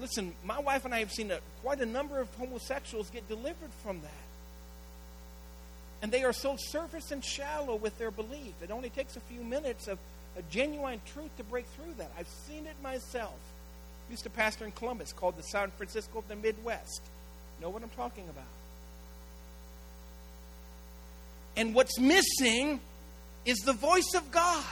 [0.01, 3.73] Listen, my wife and I have seen a, quite a number of homosexuals get delivered
[3.83, 4.11] from that.
[6.03, 8.55] And they are so surface and shallow with their belief.
[8.63, 9.99] It only takes a few minutes of
[10.39, 12.11] a genuine truth to break through that.
[12.19, 13.37] I've seen it myself.
[14.09, 17.03] I used to pastor in Columbus called the San Francisco of the Midwest.
[17.61, 18.45] Know what I'm talking about.
[21.57, 22.81] And what's missing
[23.45, 24.65] is the voice of God.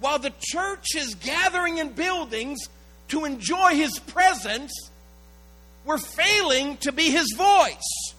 [0.00, 2.68] While the church is gathering in buildings
[3.08, 4.72] to enjoy His presence,
[5.84, 8.14] we're failing to be His voice.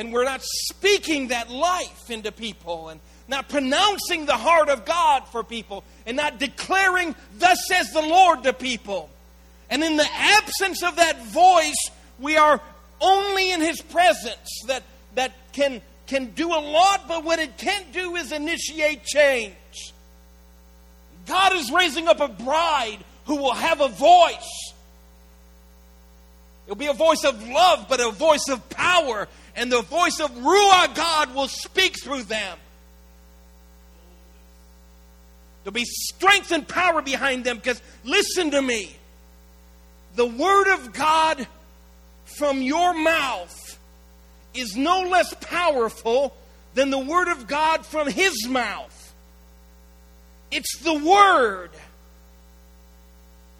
[0.00, 5.28] and we're not speaking that life into people and not pronouncing the heart of God
[5.28, 9.10] for people and not declaring, Thus says the Lord to people.
[9.68, 12.62] And in the absence of that voice, we are
[13.00, 14.82] only in His presence that,
[15.14, 19.54] that can, can do a lot, but what it can't do is initiate change.
[21.26, 24.72] God is raising up a bride who will have a voice.
[26.66, 30.30] It'll be a voice of love, but a voice of power and the voice of
[30.30, 32.58] Ruah God will speak through them.
[35.62, 38.96] There'll be strength and power behind them because listen to me.
[40.16, 41.46] The Word of God
[42.36, 43.78] from your mouth
[44.54, 46.34] is no less powerful
[46.74, 49.14] than the Word of God from His mouth.
[50.50, 51.70] It's the Word.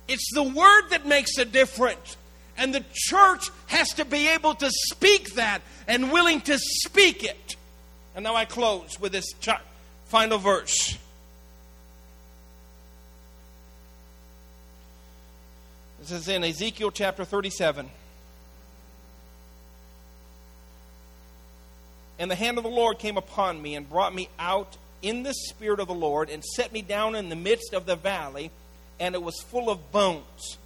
[0.08, 2.16] It's the Word that makes a difference.
[2.56, 7.56] And the church has to be able to speak that and willing to speak it.
[8.14, 9.32] And now I close with this
[10.06, 10.98] final verse.
[16.00, 17.88] This is in Ezekiel chapter 37.
[22.20, 25.32] And the hand of the Lord came upon me and brought me out in the
[25.32, 28.50] spirit of the Lord and set me down in the midst of the valley,
[29.00, 30.58] and it was full of bones.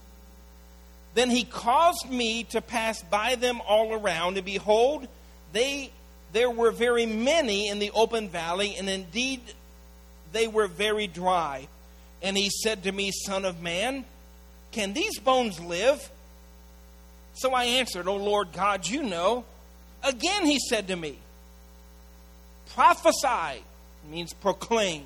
[1.14, 5.06] Then he caused me to pass by them all around, and behold,
[5.52, 5.92] they
[6.32, 9.40] there were very many in the open valley, and indeed
[10.32, 11.68] they were very dry.
[12.20, 14.04] And he said to me, Son of man,
[14.72, 16.10] can these bones live?
[17.34, 19.44] So I answered, O Lord God, you know.
[20.02, 21.18] Again he said to me,
[22.74, 23.62] Prophesy,
[24.10, 25.04] means proclaim,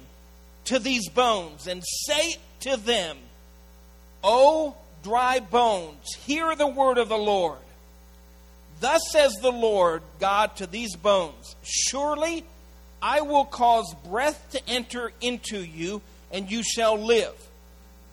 [0.65, 3.19] to these bones, and say to them,
[4.25, 7.59] O dry bones, hear the word of the Lord.
[8.81, 12.45] Thus says the Lord God to these bones Surely
[13.03, 16.01] I will cause breath to enter into you,
[16.33, 17.35] and you shall live.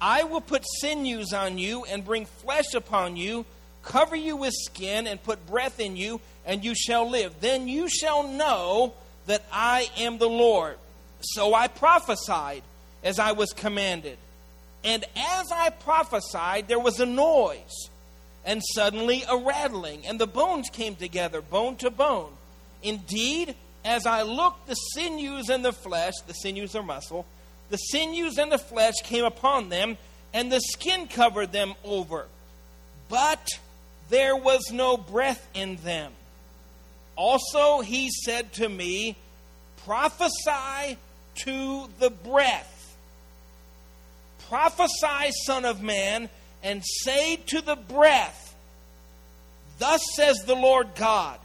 [0.01, 3.45] I will put sinews on you and bring flesh upon you,
[3.83, 7.39] cover you with skin, and put breath in you, and you shall live.
[7.39, 8.93] Then you shall know
[9.25, 10.77] that I am the Lord.
[11.21, 12.63] So I prophesied
[13.03, 14.17] as I was commanded.
[14.83, 17.89] And as I prophesied, there was a noise,
[18.45, 22.31] and suddenly a rattling, and the bones came together, bone to bone.
[22.83, 27.25] Indeed, as I looked, the sinews and the flesh, the sinews are muscle,
[27.69, 29.97] the sinews and the flesh came upon them,
[30.33, 32.27] and the skin covered them over.
[33.09, 33.47] But
[34.09, 36.11] there was no breath in them.
[37.15, 39.15] Also, he said to me,
[39.85, 40.97] Prophesy
[41.35, 42.75] to the breath
[44.49, 46.29] Prophesy, Son of Man,
[46.61, 48.55] and say to the breath,
[49.79, 51.39] Thus says the Lord God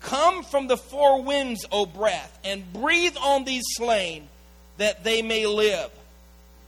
[0.00, 4.28] Come from the four winds, O breath, and breathe on these slain,
[4.76, 5.90] that they may live.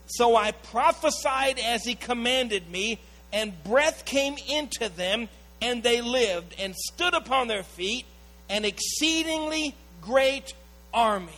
[0.07, 3.01] So I prophesied as he commanded me,
[3.33, 5.29] and breath came into them,
[5.61, 8.05] and they lived, and stood upon their feet,
[8.49, 10.55] an exceedingly great
[10.93, 11.33] army.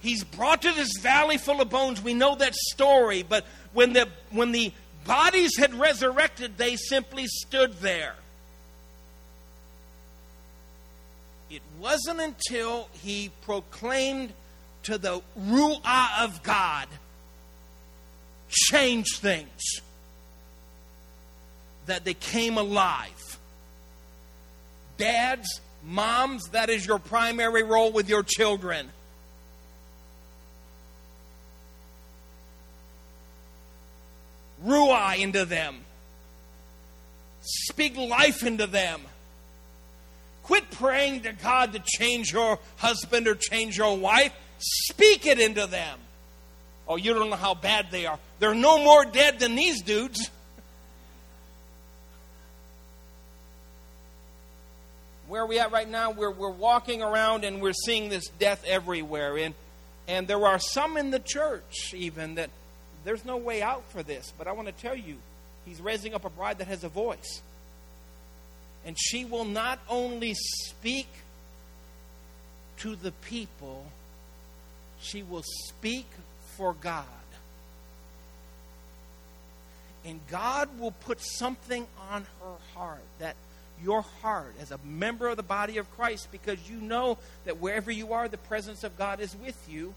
[0.00, 2.02] He's brought to this valley full of bones.
[2.02, 4.72] We know that story, but when the when the
[5.04, 8.14] bodies had resurrected, they simply stood there.
[11.50, 14.32] It wasn't until he proclaimed
[14.84, 16.88] to the Ruah of God,
[18.48, 19.80] change things,
[21.88, 23.38] that they came alive.
[24.96, 28.88] dads, moms, that is your primary role with your children.
[34.64, 35.84] Ruah into them.
[37.42, 39.00] Speak life into them.
[40.42, 44.32] Quit praying to God to change your husband or change your wife.
[44.58, 45.98] Speak it into them.
[46.88, 48.18] Oh, you don't know how bad they are.
[48.40, 50.30] They're no more dead than these dudes.
[55.28, 56.10] Where are we at right now?
[56.10, 59.36] We're, we're walking around and we're seeing this death everywhere.
[59.36, 59.54] And,
[60.08, 62.48] and there are some in the church, even, that
[63.04, 64.32] there's no way out for this.
[64.38, 65.16] But I want to tell you,
[65.66, 67.42] he's raising up a bride that has a voice.
[68.86, 71.08] And she will not only speak
[72.78, 73.84] to the people,
[74.98, 76.06] she will speak
[76.56, 77.04] for God.
[80.06, 83.36] And God will put something on her heart that
[83.82, 87.90] your heart as a member of the body of Christ because you know that wherever
[87.90, 89.94] you are, the presence of God is with you.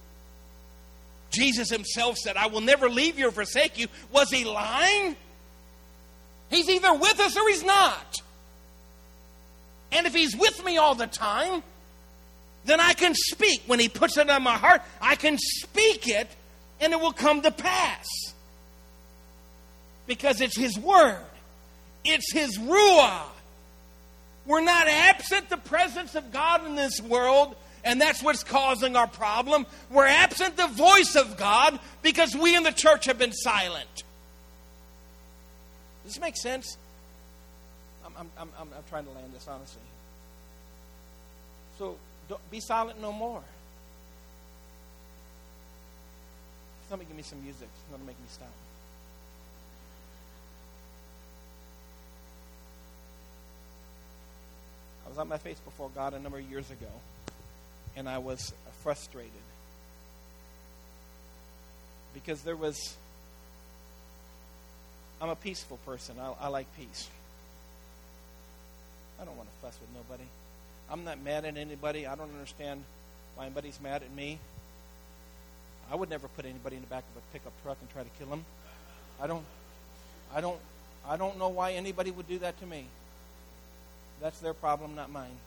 [1.31, 3.87] Jesus himself said, I will never leave you or forsake you.
[4.11, 5.15] Was he lying?
[6.49, 8.15] He's either with us or he's not.
[9.93, 11.63] And if he's with me all the time,
[12.65, 13.63] then I can speak.
[13.67, 16.29] When he puts it on my heart, I can speak it
[16.79, 18.05] and it will come to pass.
[20.07, 21.23] Because it's his word,
[22.03, 23.21] it's his ruah.
[24.45, 29.07] We're not absent the presence of God in this world, and that's what's causing our
[29.07, 29.65] problem.
[29.89, 34.03] We're absent the voice of God because we in the church have been silent.
[36.03, 36.77] Does this make sense?
[38.05, 39.81] I'm, I'm, I'm, I'm trying to land this honestly.
[41.77, 43.43] So don't be silent no more.
[46.89, 47.69] Somebody give me some music.
[47.73, 48.49] It's going to make me stop.
[55.11, 56.87] Was on my face before God a number of years ago,
[57.97, 59.31] and I was frustrated
[62.13, 62.95] because there was.
[65.21, 66.15] I'm a peaceful person.
[66.17, 67.09] I, I like peace.
[69.21, 70.27] I don't want to fuss with nobody.
[70.89, 72.07] I'm not mad at anybody.
[72.07, 72.81] I don't understand
[73.35, 74.39] why anybody's mad at me.
[75.91, 78.09] I would never put anybody in the back of a pickup truck and try to
[78.17, 78.45] kill them.
[79.21, 79.43] I don't
[80.33, 80.59] I don't
[81.05, 82.85] I don't know why anybody would do that to me.
[84.21, 85.37] That's their problem, not mine.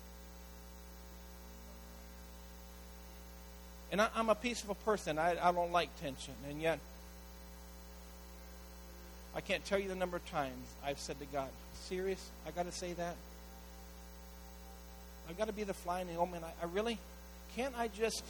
[3.92, 5.18] And I, am a peaceful person.
[5.18, 6.34] I, I don't like tension.
[6.50, 6.80] And yet,
[9.36, 11.48] I can't tell you the number of times I've said to God,
[11.84, 12.30] serious?
[12.46, 13.14] I got to say that?
[15.28, 16.14] I've got to be the fly in the.
[16.14, 16.98] I, I really
[17.56, 17.74] can't.
[17.78, 18.24] I just.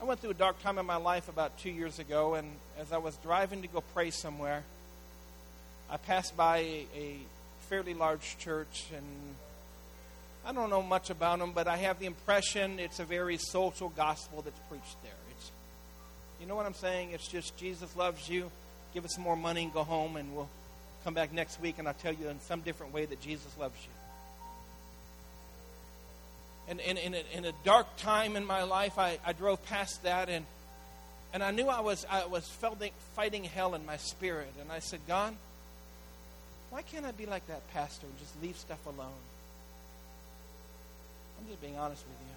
[0.00, 2.92] I went through a dark time in my life about two years ago, and as
[2.92, 4.64] I was driving to go pray somewhere,
[5.94, 6.56] I passed by
[6.96, 7.18] a,
[7.68, 9.06] fairly large church, and
[10.44, 13.90] I don't know much about them, but I have the impression it's a very social
[13.90, 15.12] gospel that's preached there.
[15.30, 15.52] It's,
[16.40, 17.12] you know what I'm saying?
[17.12, 18.50] It's just Jesus loves you.
[18.92, 20.48] Give us some more money and go home, and we'll
[21.04, 23.78] come back next week and I'll tell you in some different way that Jesus loves
[23.80, 23.92] you.
[26.66, 30.02] And in, in, a, in a dark time in my life, I, I drove past
[30.02, 30.44] that and,
[31.32, 32.48] and I knew I was, I was
[33.14, 34.52] fighting hell in my spirit.
[34.60, 35.36] And I said, God,
[36.74, 39.20] why can't I be like that pastor and just leave stuff alone?
[41.38, 42.34] I'm just being honest with you.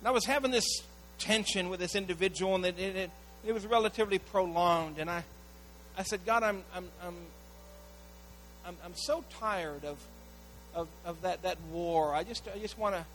[0.00, 0.66] And I was having this
[1.18, 3.10] tension with this individual, and it, it,
[3.46, 4.98] it was relatively prolonged.
[4.98, 5.24] And I,
[5.96, 7.16] I said, God, I'm, I'm, I'm,
[8.66, 9.96] I'm, I'm so tired of,
[10.74, 12.14] of, of that, that war.
[12.14, 13.06] I just, I just want to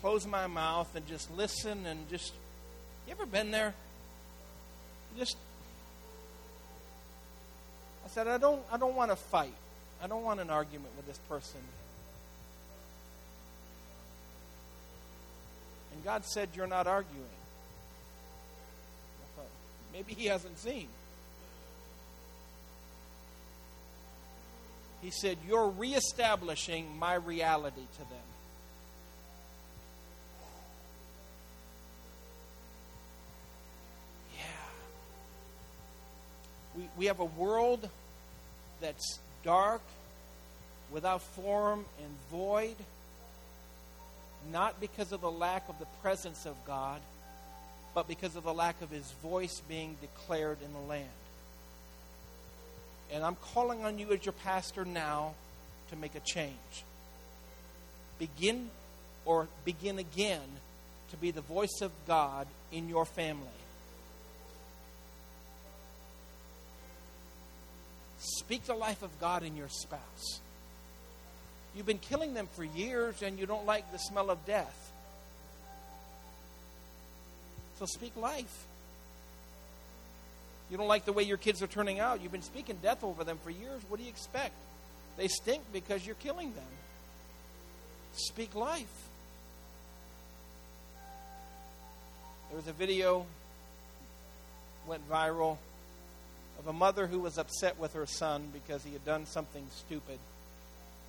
[0.00, 2.32] close my mouth and just listen and just.
[3.06, 3.74] You ever been there?
[5.16, 5.36] Just.
[8.04, 9.54] I said, I don't, I don't want to fight.
[10.02, 11.60] I don't want an argument with this person.
[15.92, 17.22] And God said, You're not arguing.
[19.20, 19.50] I thought,
[19.92, 20.88] Maybe he hasn't seen.
[25.02, 28.31] He said, You're reestablishing my reality to them.
[36.76, 37.88] We, we have a world
[38.80, 39.82] that's dark,
[40.90, 42.76] without form, and void,
[44.50, 47.00] not because of the lack of the presence of God
[47.94, 51.08] but because of the lack of his voice being declared in the land.
[53.12, 55.34] And I'm calling on you as your pastor now
[55.90, 56.84] to make a change.
[58.18, 58.70] Begin
[59.24, 60.40] or begin again
[61.10, 63.46] to be the voice of God in your family.
[68.52, 70.40] Speak the life of God in your spouse.
[71.74, 74.92] You've been killing them for years and you don't like the smell of death.
[77.78, 78.66] So speak life.
[80.70, 82.22] You don't like the way your kids are turning out.
[82.22, 83.80] You've been speaking death over them for years.
[83.88, 84.52] What do you expect?
[85.16, 86.72] They stink because you're killing them.
[88.12, 89.08] Speak life.
[92.50, 93.24] There was a video
[94.86, 95.56] went viral
[96.62, 100.18] of a mother who was upset with her son because he had done something stupid.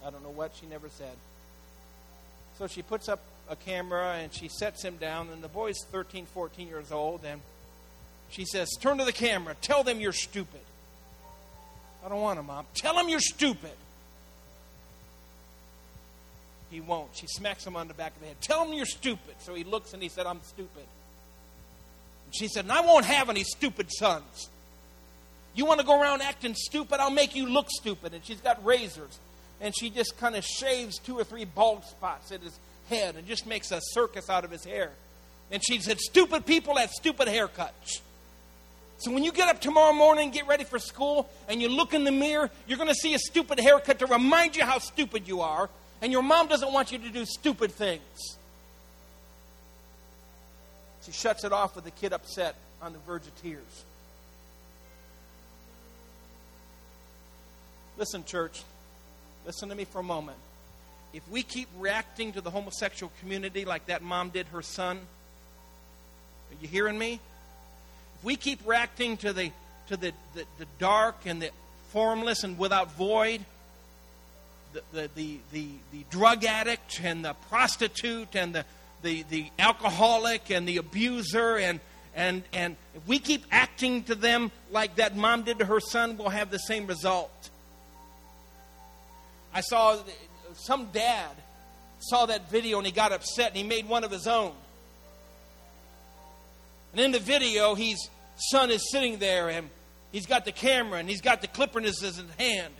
[0.05, 1.15] I don't know what, she never said.
[2.57, 6.25] So she puts up a camera and she sets him down, and the boy's 13,
[6.25, 7.41] 14 years old, and
[8.29, 10.61] she says, Turn to the camera, tell them you're stupid.
[12.05, 12.65] I don't want to, Mom.
[12.73, 13.71] Tell them you're stupid.
[16.69, 17.09] He won't.
[17.13, 18.41] She smacks him on the back of the head.
[18.41, 19.35] Tell him you're stupid.
[19.39, 20.85] So he looks and he said, I'm stupid.
[22.25, 24.49] And she said, And I won't have any stupid sons.
[25.55, 26.99] You want to go around acting stupid?
[26.99, 28.13] I'll make you look stupid.
[28.13, 29.19] And she's got razors.
[29.61, 32.57] And she just kind of shaves two or three bald spots at his
[32.89, 34.91] head and just makes a circus out of his hair.
[35.51, 38.01] And she said, Stupid people have stupid haircuts.
[38.97, 42.03] So when you get up tomorrow morning get ready for school and you look in
[42.03, 45.41] the mirror, you're going to see a stupid haircut to remind you how stupid you
[45.41, 45.69] are.
[46.01, 48.37] And your mom doesn't want you to do stupid things.
[51.05, 53.85] She shuts it off with the kid upset on the verge of tears.
[57.97, 58.63] Listen, church,
[59.45, 60.37] listen to me for a moment.
[61.13, 66.61] If we keep reacting to the homosexual community like that mom did her son, are
[66.61, 67.19] you hearing me?
[68.17, 69.51] If we keep reacting to the
[69.87, 71.51] to the, the, the dark and the
[71.89, 73.41] formless and without void,
[74.71, 78.65] the, the, the, the, the drug addict and the prostitute and the,
[79.01, 81.79] the, the alcoholic and the abuser and
[82.15, 86.17] and and if we keep acting to them like that mom did to her son,
[86.17, 87.49] we'll have the same result.
[89.53, 89.97] I saw
[90.53, 91.31] some dad
[91.99, 94.53] saw that video and he got upset and he made one of his own.
[96.91, 99.69] And in the video, his son is sitting there and
[100.11, 102.73] he's got the camera and he's got the clipper in his, hand.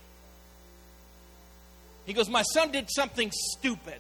[2.06, 4.00] He goes, My son did something stupid.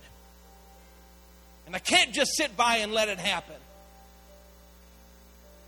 [1.65, 3.55] And I can't just sit by and let it happen.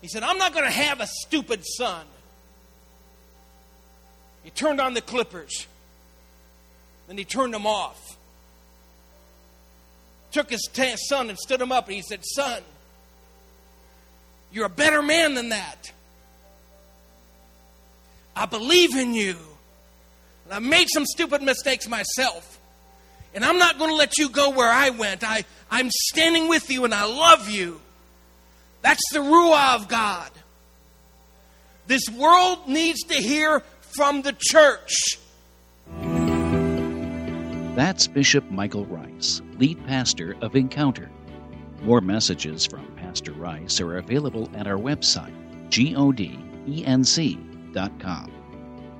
[0.02, 2.06] He said, I'm not going to have a stupid son.
[4.44, 5.66] He turned on the clippers.
[7.08, 8.18] Then he turned them off.
[10.32, 12.62] Took his t- son and stood him up, and he said, Son,
[14.52, 15.92] you're a better man than that.
[18.36, 19.38] I believe in you.
[20.46, 22.60] And I made some stupid mistakes myself.
[23.34, 25.24] And I'm not going to let you go where I went.
[25.24, 27.82] I, I'm standing with you and I love you.
[28.82, 30.32] That's the Ruah of God.
[31.88, 33.62] This world needs to hear
[33.96, 35.18] from the church.
[37.76, 41.12] That's Bishop Michael Rice, lead pastor of Encounter.
[41.82, 45.34] More messages from Pastor Rice are available at our website,
[45.72, 46.22] godenc.com.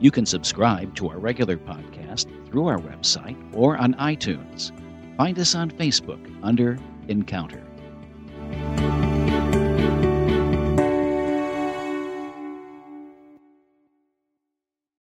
[0.02, 4.74] You can subscribe to our regular podcast through our website or on iTunes.
[5.16, 7.64] Find us on Facebook under Encounter.